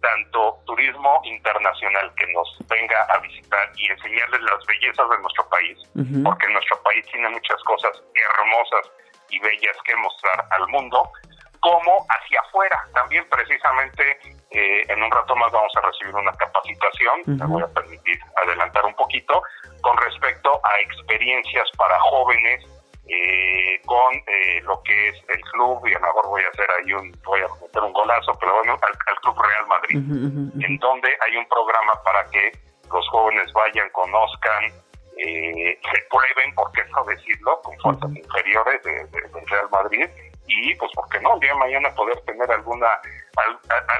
tanto 0.00 0.58
turismo 0.64 1.20
internacional 1.24 2.10
que 2.14 2.32
nos 2.32 2.56
venga 2.66 3.06
a 3.12 3.18
visitar 3.18 3.70
y 3.76 3.90
enseñarles 3.90 4.40
las 4.40 4.64
bellezas 4.64 5.10
de 5.10 5.18
nuestro 5.18 5.46
país, 5.50 5.78
porque 6.24 6.48
nuestro 6.48 6.82
país 6.84 7.04
tiene 7.12 7.28
muchas 7.28 7.62
cosas 7.64 7.92
hermosas 8.14 8.90
y 9.28 9.38
bellas 9.38 9.76
que 9.84 9.94
mostrar 9.96 10.46
al 10.50 10.66
mundo, 10.68 11.12
como 11.60 12.06
hacia 12.08 12.40
afuera. 12.40 12.88
También 12.94 13.28
precisamente 13.28 14.18
eh, 14.54 14.84
en 14.88 15.02
un 15.02 15.10
rato 15.10 15.34
más 15.36 15.50
vamos 15.52 15.72
a 15.76 15.80
recibir 15.80 16.14
una 16.14 16.32
capacitación, 16.32 17.22
me 17.26 17.46
voy 17.46 17.62
a 17.62 17.68
permitir 17.68 18.18
adelantar 18.44 18.84
un 18.84 18.94
poquito, 18.94 19.42
con 19.80 19.96
respecto 19.96 20.50
a 20.62 20.80
experiencias 20.80 21.68
para 21.76 21.98
jóvenes 22.00 22.64
eh, 23.08 23.80
con 23.84 24.14
eh, 24.14 24.60
lo 24.62 24.80
que 24.82 25.08
es 25.08 25.16
el 25.28 25.40
club, 25.52 25.86
y 25.86 25.94
a 25.94 25.98
lo 25.98 26.06
mejor 26.06 26.28
voy 26.28 26.42
a 26.42 26.48
hacer 26.48 26.66
ahí 26.70 26.92
un, 26.92 27.12
voy 27.24 27.40
a 27.40 27.48
meter 27.60 27.82
un 27.82 27.92
golazo, 27.92 28.32
pero 28.38 28.54
bueno, 28.54 28.78
al, 28.80 29.20
Club 29.22 29.40
Real 29.40 29.66
Madrid, 29.68 29.96
en 30.64 30.78
donde 30.78 31.08
hay 31.08 31.36
un 31.36 31.46
programa 31.46 31.92
para 32.04 32.24
que 32.26 32.50
los 32.92 33.08
jóvenes 33.08 33.52
vayan, 33.52 33.88
conozcan, 33.90 34.64
eh, 35.16 35.78
se 35.80 36.02
prueben, 36.10 36.54
por 36.54 36.72
qué 36.72 36.82
no 36.90 37.04
decirlo, 37.04 37.60
con 37.62 37.78
fuerzas 37.78 38.16
inferiores 38.16 38.82
de, 38.82 39.06
del 39.06 39.46
Real 39.46 39.68
Madrid, 39.70 40.06
y 40.60 40.74
pues, 40.74 40.90
¿por 40.92 41.08
qué 41.08 41.20
no? 41.20 41.34
El 41.34 41.40
día 41.40 41.52
de 41.52 41.58
mañana 41.58 41.94
poder 41.94 42.20
tener 42.22 42.50
alguna 42.50 42.88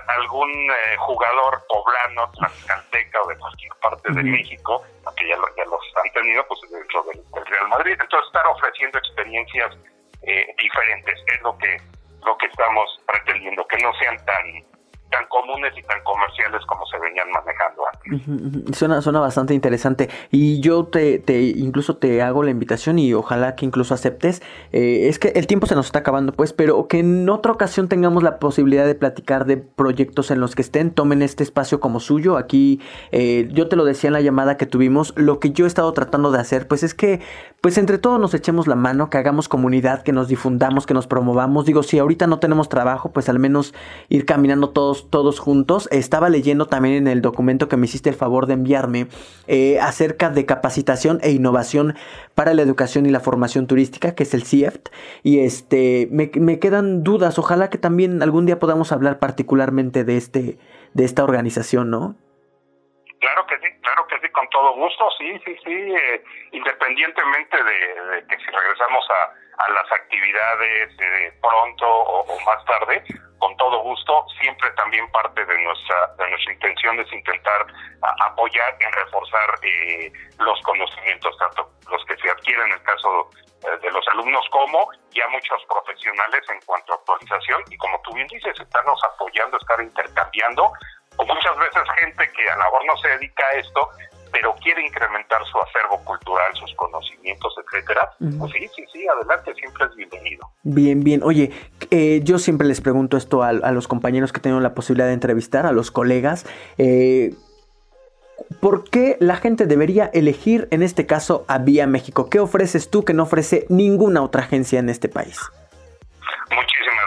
algún 0.08 0.50
eh, 0.50 0.96
jugador 0.98 1.62
poblano, 1.68 2.30
tlaxcalteca 2.32 3.22
o 3.22 3.28
de 3.28 3.38
cualquier 3.38 3.72
parte 3.80 4.12
de 4.12 4.22
México, 4.22 4.84
que 5.16 5.28
ya, 5.28 5.36
ya, 5.56 5.64
los 5.64 5.80
han 5.96 6.12
tenido 6.12 6.46
pues 6.46 6.60
dentro 6.70 7.02
del, 7.04 7.22
Real 7.46 7.68
Madrid. 7.68 7.96
Entonces 7.98 8.26
estar 8.26 8.46
ofreciendo 8.46 8.98
experiencias 8.98 9.76
eh, 10.22 10.54
diferentes 10.58 11.18
es 11.26 11.42
lo 11.42 11.56
que 11.58 11.80
lo 12.24 12.36
que 12.38 12.46
estamos 12.46 13.00
pretendiendo, 13.06 13.66
que 13.66 13.78
no 13.78 13.92
sean 13.94 14.16
tan 14.24 14.71
tan 15.12 15.26
comunes 15.28 15.72
y 15.76 15.82
tan 15.82 16.02
comerciales 16.02 16.64
como 16.66 16.84
se 16.86 16.98
venían 16.98 17.28
manejando 17.30 17.82
antes. 17.86 18.76
Suena, 18.76 19.20
bastante 19.20 19.54
interesante 19.54 20.08
y 20.30 20.60
yo 20.60 20.86
te, 20.86 21.18
te 21.18 21.40
incluso 21.42 21.96
te 21.98 22.22
hago 22.22 22.42
la 22.42 22.50
invitación 22.50 22.98
y 22.98 23.12
ojalá 23.12 23.54
que 23.54 23.66
incluso 23.66 23.94
aceptes. 23.94 24.42
Eh, 24.72 25.08
es 25.08 25.18
que 25.18 25.28
el 25.36 25.46
tiempo 25.46 25.66
se 25.66 25.74
nos 25.74 25.86
está 25.86 26.00
acabando 26.00 26.32
pues, 26.32 26.52
pero 26.52 26.88
que 26.88 27.00
en 27.00 27.28
otra 27.28 27.52
ocasión 27.52 27.88
tengamos 27.88 28.22
la 28.22 28.38
posibilidad 28.38 28.86
de 28.86 28.94
platicar 28.94 29.44
de 29.44 29.58
proyectos 29.58 30.30
en 30.30 30.40
los 30.40 30.54
que 30.54 30.62
estén, 30.62 30.90
tomen 30.90 31.20
este 31.22 31.42
espacio 31.42 31.78
como 31.78 32.00
suyo. 32.00 32.38
Aquí 32.38 32.80
eh, 33.12 33.48
yo 33.52 33.68
te 33.68 33.76
lo 33.76 33.84
decía 33.84 34.08
en 34.08 34.14
la 34.14 34.22
llamada 34.22 34.56
que 34.56 34.66
tuvimos, 34.66 35.12
lo 35.16 35.38
que 35.38 35.50
yo 35.50 35.66
he 35.66 35.68
estado 35.68 35.92
tratando 35.92 36.32
de 36.32 36.40
hacer 36.40 36.66
pues 36.66 36.82
es 36.82 36.94
que 36.94 37.20
pues 37.62 37.78
entre 37.78 37.96
todos 37.96 38.18
nos 38.18 38.34
echemos 38.34 38.66
la 38.66 38.74
mano, 38.74 39.08
que 39.08 39.18
hagamos 39.18 39.48
comunidad, 39.48 40.02
que 40.02 40.10
nos 40.10 40.26
difundamos, 40.26 40.84
que 40.84 40.94
nos 40.94 41.06
promovamos. 41.06 41.64
Digo, 41.64 41.84
si 41.84 41.96
ahorita 42.00 42.26
no 42.26 42.40
tenemos 42.40 42.68
trabajo, 42.68 43.12
pues 43.12 43.28
al 43.28 43.38
menos 43.38 43.72
ir 44.08 44.26
caminando 44.26 44.70
todos, 44.70 45.08
todos 45.10 45.38
juntos. 45.38 45.88
Estaba 45.92 46.28
leyendo 46.28 46.66
también 46.66 46.96
en 46.96 47.06
el 47.06 47.22
documento 47.22 47.68
que 47.68 47.76
me 47.76 47.86
hiciste 47.86 48.10
el 48.10 48.16
favor 48.16 48.46
de 48.46 48.54
enviarme 48.54 49.06
eh, 49.46 49.78
acerca 49.78 50.28
de 50.28 50.44
capacitación 50.44 51.20
e 51.22 51.30
innovación 51.30 51.94
para 52.34 52.52
la 52.52 52.62
educación 52.62 53.06
y 53.06 53.10
la 53.10 53.20
formación 53.20 53.68
turística, 53.68 54.16
que 54.16 54.24
es 54.24 54.34
el 54.34 54.42
CIEFT. 54.42 54.88
Y 55.22 55.38
este, 55.38 56.08
me, 56.10 56.32
me 56.34 56.58
quedan 56.58 57.04
dudas. 57.04 57.38
Ojalá 57.38 57.70
que 57.70 57.78
también 57.78 58.24
algún 58.24 58.44
día 58.44 58.58
podamos 58.58 58.90
hablar 58.90 59.20
particularmente 59.20 60.02
de 60.02 60.16
este, 60.16 60.58
de 60.94 61.04
esta 61.04 61.22
organización, 61.22 61.90
¿no? 61.90 62.16
Claro 63.22 63.46
que 63.46 63.56
sí, 63.60 63.68
claro 63.82 64.04
que 64.08 64.18
sí, 64.18 64.28
con 64.30 64.48
todo 64.50 64.74
gusto, 64.74 65.08
sí, 65.16 65.38
sí, 65.44 65.56
sí, 65.64 65.94
eh, 65.94 66.24
independientemente 66.50 67.56
de, 67.56 68.26
que 68.26 68.36
si 68.36 68.50
regresamos 68.50 69.06
a, 69.10 69.70
las 69.70 69.92
actividades 69.92 70.90
eh, 70.98 71.32
pronto 71.40 71.86
o, 71.86 72.40
más 72.40 72.64
tarde, 72.64 73.04
con 73.38 73.56
todo 73.58 73.78
gusto, 73.78 74.26
siempre 74.40 74.68
también 74.72 75.08
parte 75.12 75.46
de 75.46 75.56
nuestra, 75.62 76.08
de 76.18 76.30
nuestra 76.30 76.52
intención 76.52 76.98
es 76.98 77.12
intentar 77.12 77.64
apoyar 78.26 78.76
en 78.80 78.92
reforzar 78.92 79.54
eh, 79.62 80.12
los 80.40 80.60
conocimientos, 80.62 81.36
tanto 81.38 81.70
los 81.92 82.04
que 82.06 82.16
se 82.16 82.28
adquieren 82.28 82.66
en 82.66 82.72
el 82.72 82.82
caso 82.82 83.30
de 83.80 83.90
los 83.92 84.04
alumnos 84.08 84.44
como 84.50 84.90
ya 85.12 85.28
muchos 85.28 85.64
profesionales 85.68 86.42
en 86.50 86.60
cuanto 86.66 86.92
a 86.92 86.96
actualización 86.96 87.62
y 87.70 87.76
como 87.76 88.00
tú 88.02 88.12
bien 88.14 88.26
dices, 88.26 88.58
estarnos 88.58 89.00
apoyando, 89.04 89.56
estar 89.58 89.80
intercambiando 89.80 90.72
o 91.16 91.26
muchas 91.26 91.56
veces 91.58 91.82
gente 92.00 92.30
que 92.32 92.48
a 92.48 92.56
la 92.56 92.64
mejor 92.64 92.86
no 92.86 92.96
se 92.96 93.08
dedica 93.08 93.42
a 93.52 93.58
esto, 93.58 93.88
pero 94.32 94.54
quiere 94.62 94.84
incrementar 94.84 95.44
su 95.44 95.58
acervo 95.58 96.02
cultural, 96.04 96.52
sus 96.54 96.74
conocimientos, 96.74 97.54
etcétera, 97.64 98.10
pues 98.38 98.52
sí, 98.52 98.66
sí, 98.74 98.84
sí, 98.92 99.06
adelante, 99.06 99.54
siempre 99.54 99.84
es 99.84 99.94
bienvenido. 99.94 100.48
Bien, 100.62 101.04
bien. 101.04 101.22
Oye, 101.22 101.52
eh, 101.90 102.20
yo 102.24 102.38
siempre 102.38 102.66
les 102.66 102.80
pregunto 102.80 103.16
esto 103.16 103.42
a, 103.42 103.52
los 103.52 103.88
compañeros 103.88 104.32
que 104.32 104.40
tengo 104.40 104.58
la 104.60 104.74
posibilidad 104.74 105.06
de 105.06 105.14
entrevistar, 105.14 105.66
a 105.66 105.72
los 105.72 105.90
colegas. 105.90 106.46
Eh, 106.78 107.34
¿Por 108.60 108.88
qué 108.88 109.16
la 109.20 109.36
gente 109.36 109.66
debería 109.66 110.10
elegir 110.12 110.68
en 110.70 110.82
este 110.82 111.06
caso 111.06 111.44
a 111.48 111.58
Vía 111.58 111.86
México? 111.86 112.28
¿Qué 112.30 112.40
ofreces 112.40 112.90
tú 112.90 113.04
que 113.04 113.14
no 113.14 113.24
ofrece 113.24 113.66
ninguna 113.68 114.22
otra 114.22 114.42
agencia 114.42 114.78
en 114.78 114.88
este 114.88 115.08
país? 115.08 115.38
Muchísimas 116.50 117.01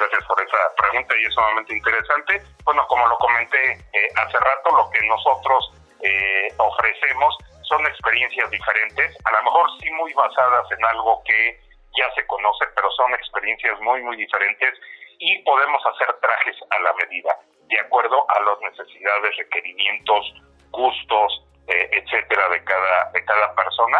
gracias, 0.00 0.24
por 0.24 0.40
esa 0.40 0.56
pregunta 0.76 1.14
y 1.16 1.24
es 1.24 1.34
sumamente 1.34 1.74
interesante. 1.74 2.42
Bueno, 2.64 2.86
como 2.88 3.06
lo 3.06 3.16
comenté 3.18 3.72
eh, 3.72 4.08
hace 4.16 4.38
rato, 4.38 4.76
lo 4.76 4.90
que 4.90 5.06
nosotros 5.06 5.72
eh, 6.02 6.48
ofrecemos 6.56 7.36
son 7.62 7.86
experiencias 7.86 8.50
diferentes, 8.50 9.16
a 9.24 9.30
lo 9.32 9.42
mejor 9.44 9.70
sí 9.78 9.90
muy 9.92 10.12
basadas 10.14 10.66
en 10.72 10.84
algo 10.86 11.22
que 11.24 11.60
ya 11.96 12.10
se 12.14 12.26
conoce, 12.26 12.64
pero 12.74 12.90
son 12.92 13.12
experiencias 13.14 13.78
muy, 13.80 14.02
muy 14.02 14.16
diferentes 14.16 14.74
y 15.18 15.38
podemos 15.42 15.82
hacer 15.86 16.12
trajes 16.20 16.56
a 16.70 16.78
la 16.80 16.92
medida, 16.94 17.36
de 17.68 17.78
acuerdo 17.78 18.26
a 18.28 18.40
las 18.40 18.60
necesidades, 18.60 19.36
requerimientos, 19.36 20.34
gustos, 20.70 21.44
eh, 21.68 21.90
etcétera, 21.92 22.48
de 22.48 22.64
cada, 22.64 23.10
de 23.12 23.24
cada 23.24 23.54
persona 23.54 23.98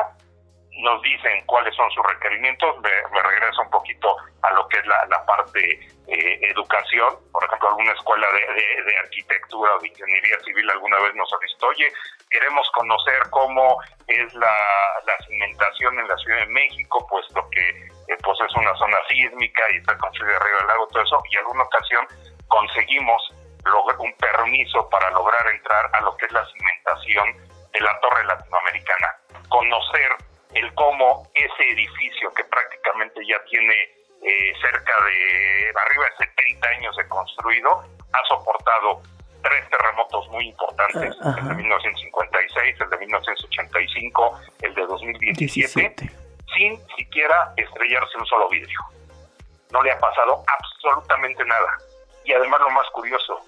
nos 0.78 1.02
dicen 1.02 1.44
cuáles 1.46 1.74
son 1.74 1.90
sus 1.90 2.04
requerimientos, 2.06 2.76
me, 2.80 3.22
regreso 3.22 3.62
un 3.62 3.70
poquito 3.70 4.16
a 4.42 4.52
lo 4.52 4.66
que 4.68 4.78
es 4.78 4.86
la, 4.86 5.24
parte 5.26 5.60
eh, 6.06 6.38
educación, 6.42 7.14
por 7.32 7.44
ejemplo, 7.44 7.68
alguna 7.68 7.92
escuela 7.92 8.26
de, 8.32 8.96
arquitectura 9.04 9.76
o 9.76 9.78
de 9.80 9.88
ingeniería 9.88 10.40
civil 10.44 10.70
alguna 10.70 10.98
vez 11.00 11.14
nos 11.14 11.28
visto, 11.40 11.66
oye, 11.66 11.92
queremos 12.30 12.68
conocer 12.72 13.20
cómo 13.30 13.78
es 14.06 14.34
la, 14.34 14.54
cimentación 15.26 15.98
en 15.98 16.08
la 16.08 16.16
Ciudad 16.18 16.40
de 16.40 16.46
México, 16.46 17.06
puesto 17.08 17.48
que 17.50 17.68
eh, 17.68 18.16
pues 18.22 18.38
es 18.40 18.56
una 18.56 18.74
zona 18.74 18.96
sísmica 19.08 19.62
y 19.72 19.76
está 19.76 19.96
construida 19.98 20.36
arriba 20.36 20.58
del 20.58 20.66
lago, 20.66 20.88
todo 20.88 21.02
eso, 21.02 21.22
y 21.30 21.36
alguna 21.36 21.62
ocasión 21.62 22.06
conseguimos 22.48 23.22
un 24.00 24.12
permiso 24.14 24.88
para 24.88 25.10
lograr 25.10 25.46
entrar 25.52 25.90
a 25.92 26.00
lo 26.02 26.16
que 26.16 26.26
es 26.26 26.32
la 26.32 26.44
cimentación 26.46 27.36
de 27.72 27.80
la 27.80 28.00
torre 28.00 28.24
latinoamericana, 28.24 29.16
conocer 29.48 30.16
el 30.54 30.74
cómo 30.74 31.28
ese 31.34 31.62
edificio 31.72 32.32
que 32.34 32.44
prácticamente 32.44 33.20
ya 33.26 33.42
tiene 33.44 33.74
eh, 34.22 34.52
cerca 34.60 34.92
de 35.04 35.72
arriba 35.86 36.04
de 36.04 36.26
70 36.26 36.68
años 36.68 36.96
de 36.96 37.08
construido 37.08 37.84
ha 38.12 38.28
soportado 38.28 39.02
tres 39.42 39.68
terremotos 39.70 40.28
muy 40.28 40.48
importantes, 40.48 41.16
ah, 41.22 41.34
el 41.38 41.48
de 41.48 41.54
1956, 41.54 42.80
el 42.80 42.90
de 42.90 42.98
1985, 42.98 44.40
el 44.62 44.74
de 44.74 44.86
2017, 44.86 46.10
sin 46.54 46.86
siquiera 46.96 47.54
estrellarse 47.56 48.18
un 48.18 48.26
solo 48.26 48.48
vidrio. 48.48 48.80
No 49.72 49.82
le 49.82 49.92
ha 49.92 49.98
pasado 49.98 50.44
absolutamente 50.46 51.44
nada. 51.44 51.78
Y 52.24 52.32
además 52.32 52.60
lo 52.60 52.70
más 52.70 52.86
curioso, 52.90 53.40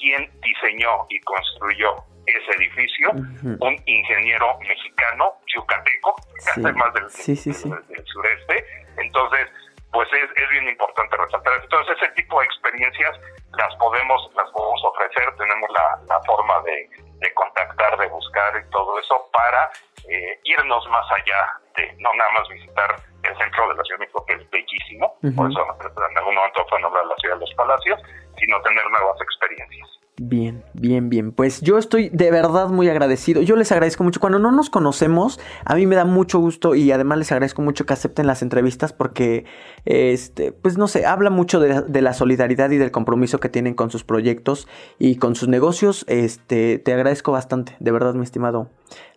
¿quién 0.00 0.30
diseñó 0.40 1.06
y 1.08 1.20
construyó 1.20 2.04
ese 2.36 2.50
edificio, 2.56 3.10
un 3.12 3.76
ingeniero 3.86 4.58
mexicano, 4.60 5.32
yucateco, 5.46 6.16
además 6.56 6.94
del, 6.94 7.10
sureste. 7.10 8.64
Entonces, 8.98 9.48
pues 9.92 10.08
es, 10.12 10.30
es, 10.36 10.48
bien 10.50 10.68
importante 10.68 11.16
resaltar. 11.16 11.60
Entonces, 11.62 11.96
ese 11.96 12.12
tipo 12.12 12.40
de 12.40 12.46
experiencias 12.46 13.16
las 13.56 13.74
podemos, 13.76 14.30
las 14.36 14.50
podemos 14.50 14.84
ofrecer, 14.84 15.34
tenemos 15.36 15.70
la, 15.70 16.00
la 16.06 16.20
forma 16.24 16.60
de, 16.62 16.88
de, 17.20 17.34
contactar, 17.34 17.98
de 17.98 18.06
buscar 18.08 18.52
y 18.60 18.70
todo 18.70 18.98
eso 18.98 19.30
para 19.32 19.70
eh, 20.08 20.40
irnos 20.44 20.86
más 20.90 21.06
allá 21.12 21.58
de 21.76 21.92
no 21.98 22.12
nada 22.14 22.30
más 22.32 22.48
visitar 22.48 22.96
el 23.22 23.36
centro 23.36 23.68
de 23.68 23.74
la 23.74 23.82
Ciudad 23.82 23.98
de 23.98 24.06
México, 24.06 24.24
que 24.26 24.34
es 24.34 24.50
bellísimo, 24.50 25.14
por 25.34 25.50
eso 25.50 25.60
en 25.60 26.18
algún 26.18 26.34
momento 26.34 26.66
fue 26.68 26.80
nombrada 26.80 27.06
la 27.06 27.16
Ciudad 27.16 27.34
de 27.34 27.40
los 27.40 27.54
Palacios, 27.54 28.00
sino 28.38 28.60
tener 28.62 28.84
nuevas 28.90 29.20
experiencias. 29.20 29.98
Bien, 30.20 30.64
bien, 30.74 31.10
bien. 31.10 31.30
Pues 31.32 31.60
yo 31.60 31.78
estoy 31.78 32.08
de 32.08 32.32
verdad 32.32 32.68
muy 32.68 32.88
agradecido. 32.88 33.40
Yo 33.40 33.54
les 33.54 33.70
agradezco 33.70 34.02
mucho. 34.02 34.18
Cuando 34.18 34.40
no 34.40 34.50
nos 34.50 34.68
conocemos, 34.68 35.38
a 35.64 35.76
mí 35.76 35.86
me 35.86 35.94
da 35.94 36.04
mucho 36.04 36.40
gusto 36.40 36.74
y 36.74 36.90
además 36.90 37.18
les 37.18 37.30
agradezco 37.30 37.62
mucho 37.62 37.86
que 37.86 37.92
acepten 37.92 38.26
las 38.26 38.42
entrevistas 38.42 38.92
porque, 38.92 39.44
este, 39.84 40.50
pues 40.50 40.76
no 40.76 40.88
sé, 40.88 41.06
habla 41.06 41.30
mucho 41.30 41.60
de, 41.60 42.02
la 42.02 42.12
solidaridad 42.14 42.70
y 42.70 42.78
del 42.78 42.90
compromiso 42.90 43.38
que 43.38 43.48
tienen 43.48 43.74
con 43.74 43.90
sus 43.90 44.02
proyectos 44.02 44.66
y 44.98 45.18
con 45.18 45.36
sus 45.36 45.46
negocios. 45.46 46.04
Este, 46.08 46.80
te 46.80 46.92
agradezco 46.92 47.30
bastante, 47.30 47.76
de 47.78 47.92
verdad, 47.92 48.14
mi 48.14 48.24
estimado 48.24 48.70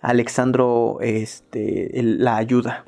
Alexandro, 0.03 0.99
este, 1.01 1.89
la 1.93 2.37
ayuda. 2.37 2.85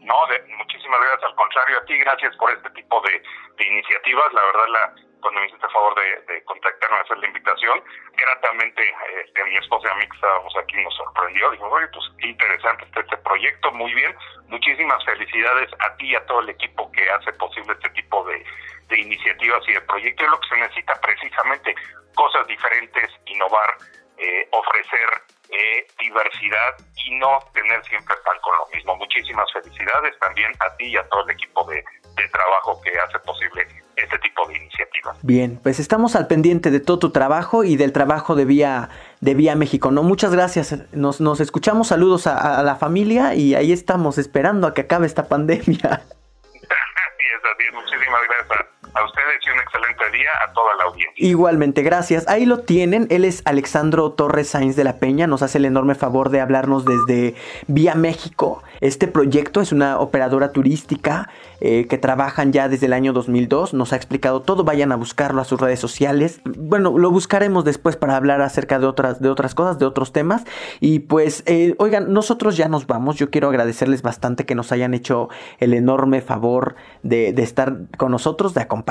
No, 0.00 0.14
muchísimas 0.58 1.00
gracias. 1.00 1.30
Al 1.30 1.36
contrario, 1.36 1.76
a 1.80 1.84
ti, 1.84 1.98
gracias 1.98 2.36
por 2.36 2.50
este 2.50 2.68
tipo 2.70 3.00
de, 3.02 3.12
de 3.12 3.72
iniciativas. 3.72 4.32
La 4.32 4.40
verdad, 4.42 4.66
la 4.72 5.11
cuando 5.22 5.40
me 5.40 5.46
hiciste 5.46 5.64
el 5.64 5.72
favor 5.72 5.94
de, 5.94 6.44
contactarme, 6.44 6.98
hacer 6.98 7.18
la 7.18 7.26
invitación, 7.28 7.82
gratamente 8.16 8.82
este, 9.24 9.44
mi 9.44 9.56
esposa 9.56 9.88
y 9.88 9.90
a 9.92 9.94
mí 9.94 10.08
que 10.08 10.16
estábamos 10.16 10.54
aquí 10.56 10.76
nos 10.82 10.94
sorprendió. 10.96 11.50
Dijo, 11.52 11.68
oye, 11.68 11.86
pues 11.88 12.04
qué 12.18 12.28
interesante 12.28 12.84
este, 12.84 13.00
este 13.00 13.16
proyecto, 13.18 13.72
muy 13.72 13.94
bien. 13.94 14.14
Muchísimas 14.48 15.02
felicidades 15.04 15.70
a 15.78 15.96
ti 15.96 16.10
y 16.10 16.16
a 16.16 16.26
todo 16.26 16.40
el 16.40 16.50
equipo 16.50 16.90
que 16.92 17.08
hace 17.08 17.32
posible 17.34 17.72
este 17.72 17.88
tipo 17.90 18.24
de, 18.24 18.44
de 18.88 19.00
iniciativas 19.00 19.62
y 19.68 19.72
de 19.72 19.80
proyectos. 19.82 20.26
Es 20.26 20.30
lo 20.30 20.40
que 20.40 20.48
se 20.48 20.56
necesita 20.56 21.00
precisamente, 21.00 21.74
cosas 22.14 22.46
diferentes, 22.46 23.08
innovar, 23.26 23.76
eh, 24.18 24.48
ofrecer 24.50 25.08
eh, 25.48 25.86
diversidad 26.00 26.76
y 27.06 27.14
no 27.16 27.38
tener 27.54 27.82
siempre 27.84 28.16
tal 28.24 28.40
con 28.40 28.56
lo 28.58 28.66
mismo. 28.74 28.96
Muchísimas 28.96 29.50
felicidades 29.52 30.18
también 30.18 30.52
a 30.60 30.76
ti 30.76 30.86
y 30.86 30.96
a 30.96 31.08
todo 31.08 31.24
el 31.24 31.30
equipo 31.30 31.64
de, 31.64 31.82
de 32.16 32.28
trabajo 32.28 32.80
que 32.82 32.98
hace 32.98 33.18
posible 33.20 33.66
este 33.96 34.18
tipo 34.18 34.46
de 34.48 34.56
iniciativas. 34.56 35.16
Bien, 35.22 35.58
pues 35.62 35.80
estamos 35.80 36.16
al 36.16 36.26
pendiente 36.26 36.70
de 36.70 36.80
todo 36.80 36.98
tu 36.98 37.10
trabajo 37.10 37.64
y 37.64 37.76
del 37.76 37.92
trabajo 37.92 38.34
de 38.34 38.44
Vía, 38.44 38.88
de 39.20 39.34
Vía 39.34 39.54
México. 39.54 39.90
¿no? 39.90 40.02
Muchas 40.02 40.32
gracias. 40.32 40.76
Nos, 40.92 41.20
nos 41.20 41.40
escuchamos, 41.40 41.88
saludos 41.88 42.26
a, 42.26 42.62
la 42.62 42.76
familia 42.76 43.34
y 43.34 43.54
ahí 43.54 43.72
estamos 43.72 44.18
esperando 44.18 44.66
a 44.66 44.74
que 44.74 44.82
acabe 44.82 45.06
esta 45.06 45.28
pandemia. 45.28 45.78
así 45.82 46.60
es, 46.60 47.42
así 47.44 47.64
es. 47.68 47.74
Muchísimas 47.74 48.20
gracias 48.28 48.81
a 48.94 49.04
ustedes 49.04 49.40
y 49.46 49.50
un 49.50 49.58
excelente 49.58 50.16
día 50.16 50.30
a 50.46 50.52
toda 50.52 50.74
la 50.76 50.84
audiencia. 50.84 51.14
Igualmente, 51.16 51.82
gracias. 51.82 52.28
Ahí 52.28 52.44
lo 52.44 52.60
tienen. 52.60 53.06
Él 53.10 53.24
es 53.24 53.42
Alexandro 53.44 54.12
Torres 54.12 54.48
Sainz 54.48 54.76
de 54.76 54.84
la 54.84 54.98
Peña. 54.98 55.26
Nos 55.26 55.42
hace 55.42 55.58
el 55.58 55.64
enorme 55.64 55.94
favor 55.94 56.30
de 56.30 56.40
hablarnos 56.40 56.84
desde 56.84 57.34
Vía 57.66 57.94
México. 57.94 58.62
Este 58.80 59.08
proyecto 59.08 59.60
es 59.60 59.72
una 59.72 59.98
operadora 59.98 60.52
turística 60.52 61.30
eh, 61.60 61.86
que 61.88 61.96
trabajan 61.98 62.52
ya 62.52 62.68
desde 62.68 62.86
el 62.86 62.92
año 62.92 63.12
2002. 63.12 63.72
Nos 63.74 63.92
ha 63.92 63.96
explicado 63.96 64.42
todo. 64.42 64.64
Vayan 64.64 64.92
a 64.92 64.96
buscarlo 64.96 65.40
a 65.40 65.44
sus 65.44 65.60
redes 65.60 65.80
sociales. 65.80 66.40
Bueno, 66.44 66.98
lo 66.98 67.10
buscaremos 67.10 67.64
después 67.64 67.96
para 67.96 68.16
hablar 68.16 68.42
acerca 68.42 68.78
de 68.78 68.86
otras, 68.86 69.20
de 69.20 69.28
otras 69.28 69.54
cosas, 69.54 69.78
de 69.78 69.86
otros 69.86 70.12
temas. 70.12 70.44
Y 70.80 71.00
pues, 71.00 71.44
eh, 71.46 71.74
oigan, 71.78 72.12
nosotros 72.12 72.56
ya 72.56 72.68
nos 72.68 72.86
vamos. 72.86 73.16
Yo 73.16 73.30
quiero 73.30 73.48
agradecerles 73.48 74.02
bastante 74.02 74.44
que 74.44 74.54
nos 74.54 74.72
hayan 74.72 74.92
hecho 74.92 75.28
el 75.58 75.72
enorme 75.74 76.20
favor 76.20 76.74
de, 77.02 77.32
de 77.32 77.42
estar 77.42 77.76
con 77.96 78.10
nosotros, 78.10 78.52
de 78.54 78.60
acompañarnos. 78.60 78.81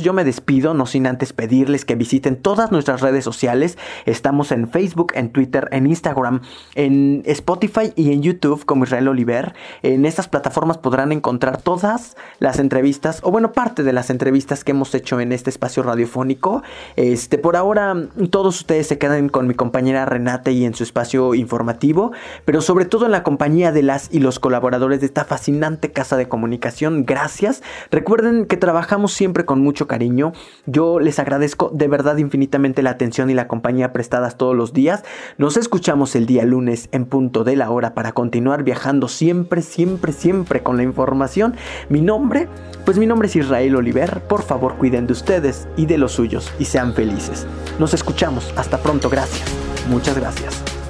Yo 0.00 0.12
me 0.12 0.24
despido, 0.24 0.74
no 0.74 0.86
sin 0.86 1.06
antes 1.06 1.32
pedirles 1.32 1.84
que 1.84 1.94
visiten 1.94 2.36
todas 2.36 2.72
nuestras 2.72 3.00
redes 3.00 3.24
sociales. 3.24 3.78
Estamos 4.06 4.52
en 4.52 4.68
Facebook, 4.68 5.12
en 5.14 5.30
Twitter, 5.30 5.68
en 5.72 5.86
Instagram, 5.86 6.42
en 6.74 7.22
Spotify 7.26 7.92
y 7.96 8.12
en 8.12 8.22
YouTube 8.22 8.64
como 8.64 8.84
Israel 8.84 9.08
Oliver. 9.08 9.54
En 9.82 10.04
estas 10.04 10.28
plataformas 10.28 10.78
podrán 10.78 11.12
encontrar 11.12 11.60
todas 11.60 12.16
las 12.38 12.58
entrevistas, 12.58 13.20
o 13.22 13.30
bueno, 13.30 13.52
parte 13.52 13.82
de 13.82 13.92
las 13.92 14.10
entrevistas 14.10 14.64
que 14.64 14.72
hemos 14.72 14.94
hecho 14.94 15.20
en 15.20 15.32
este 15.32 15.50
espacio 15.50 15.82
radiofónico. 15.82 16.62
Este, 16.96 17.38
por 17.38 17.56
ahora, 17.56 17.94
todos 18.30 18.60
ustedes 18.60 18.86
se 18.86 18.98
quedan 18.98 19.28
con 19.28 19.46
mi 19.46 19.54
compañera 19.54 20.04
Renate 20.04 20.52
y 20.52 20.64
en 20.64 20.74
su 20.74 20.82
espacio 20.84 21.34
informativo, 21.34 22.12
pero 22.44 22.60
sobre 22.60 22.84
todo 22.84 23.06
en 23.06 23.12
la 23.12 23.22
compañía 23.22 23.72
de 23.72 23.82
las 23.82 24.08
y 24.12 24.20
los 24.20 24.38
colaboradores 24.38 25.00
de 25.00 25.06
esta 25.06 25.24
fascinante 25.24 25.92
casa 25.92 26.16
de 26.16 26.28
comunicación. 26.28 27.04
Gracias. 27.04 27.62
Recuerden 27.90 28.46
que 28.46 28.56
trabajamos 28.56 29.12
siempre 29.12 29.31
con 29.44 29.60
mucho 29.60 29.86
cariño. 29.86 30.32
Yo 30.66 31.00
les 31.00 31.18
agradezco 31.18 31.70
de 31.72 31.88
verdad 31.88 32.16
infinitamente 32.18 32.82
la 32.82 32.90
atención 32.90 33.30
y 33.30 33.34
la 33.34 33.48
compañía 33.48 33.92
prestadas 33.92 34.36
todos 34.36 34.54
los 34.54 34.72
días. 34.72 35.04
Nos 35.38 35.56
escuchamos 35.56 36.14
el 36.14 36.26
día 36.26 36.44
lunes 36.44 36.88
en 36.92 37.06
punto 37.06 37.44
de 37.44 37.56
la 37.56 37.70
hora 37.70 37.94
para 37.94 38.12
continuar 38.12 38.62
viajando 38.62 39.08
siempre, 39.08 39.62
siempre, 39.62 40.12
siempre 40.12 40.62
con 40.62 40.76
la 40.76 40.82
información. 40.82 41.54
Mi 41.88 42.00
nombre, 42.00 42.48
pues 42.84 42.98
mi 42.98 43.06
nombre 43.06 43.28
es 43.28 43.36
Israel 43.36 43.76
Oliver. 43.76 44.20
Por 44.28 44.42
favor, 44.42 44.74
cuiden 44.76 45.06
de 45.06 45.12
ustedes 45.12 45.68
y 45.76 45.86
de 45.86 45.98
los 45.98 46.12
suyos 46.12 46.52
y 46.58 46.66
sean 46.66 46.94
felices. 46.94 47.46
Nos 47.78 47.94
escuchamos. 47.94 48.52
Hasta 48.56 48.78
pronto. 48.78 49.08
Gracias. 49.08 49.48
Muchas 49.88 50.18
gracias. 50.18 50.81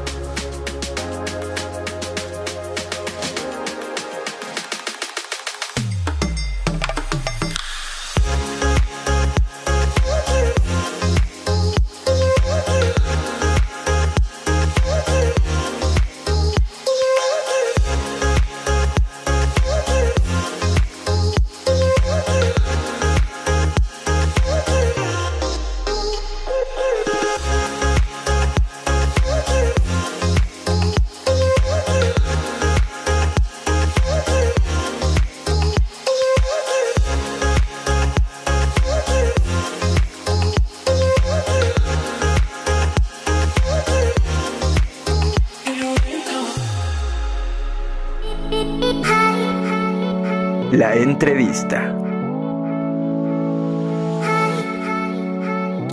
Entrevista. 51.23 51.97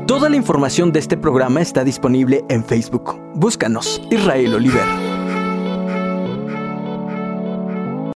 Toda 0.08 0.28
la 0.28 0.36
información 0.36 0.92
de 0.92 0.98
este 0.98 1.18
programa 1.18 1.62
está 1.62 1.84
disponible 1.84 2.44
en 2.50 2.66
Facebook. 2.66 3.20
Búscanos, 3.36 4.02
Israel 4.10 4.56
Oliver. 4.56 5.09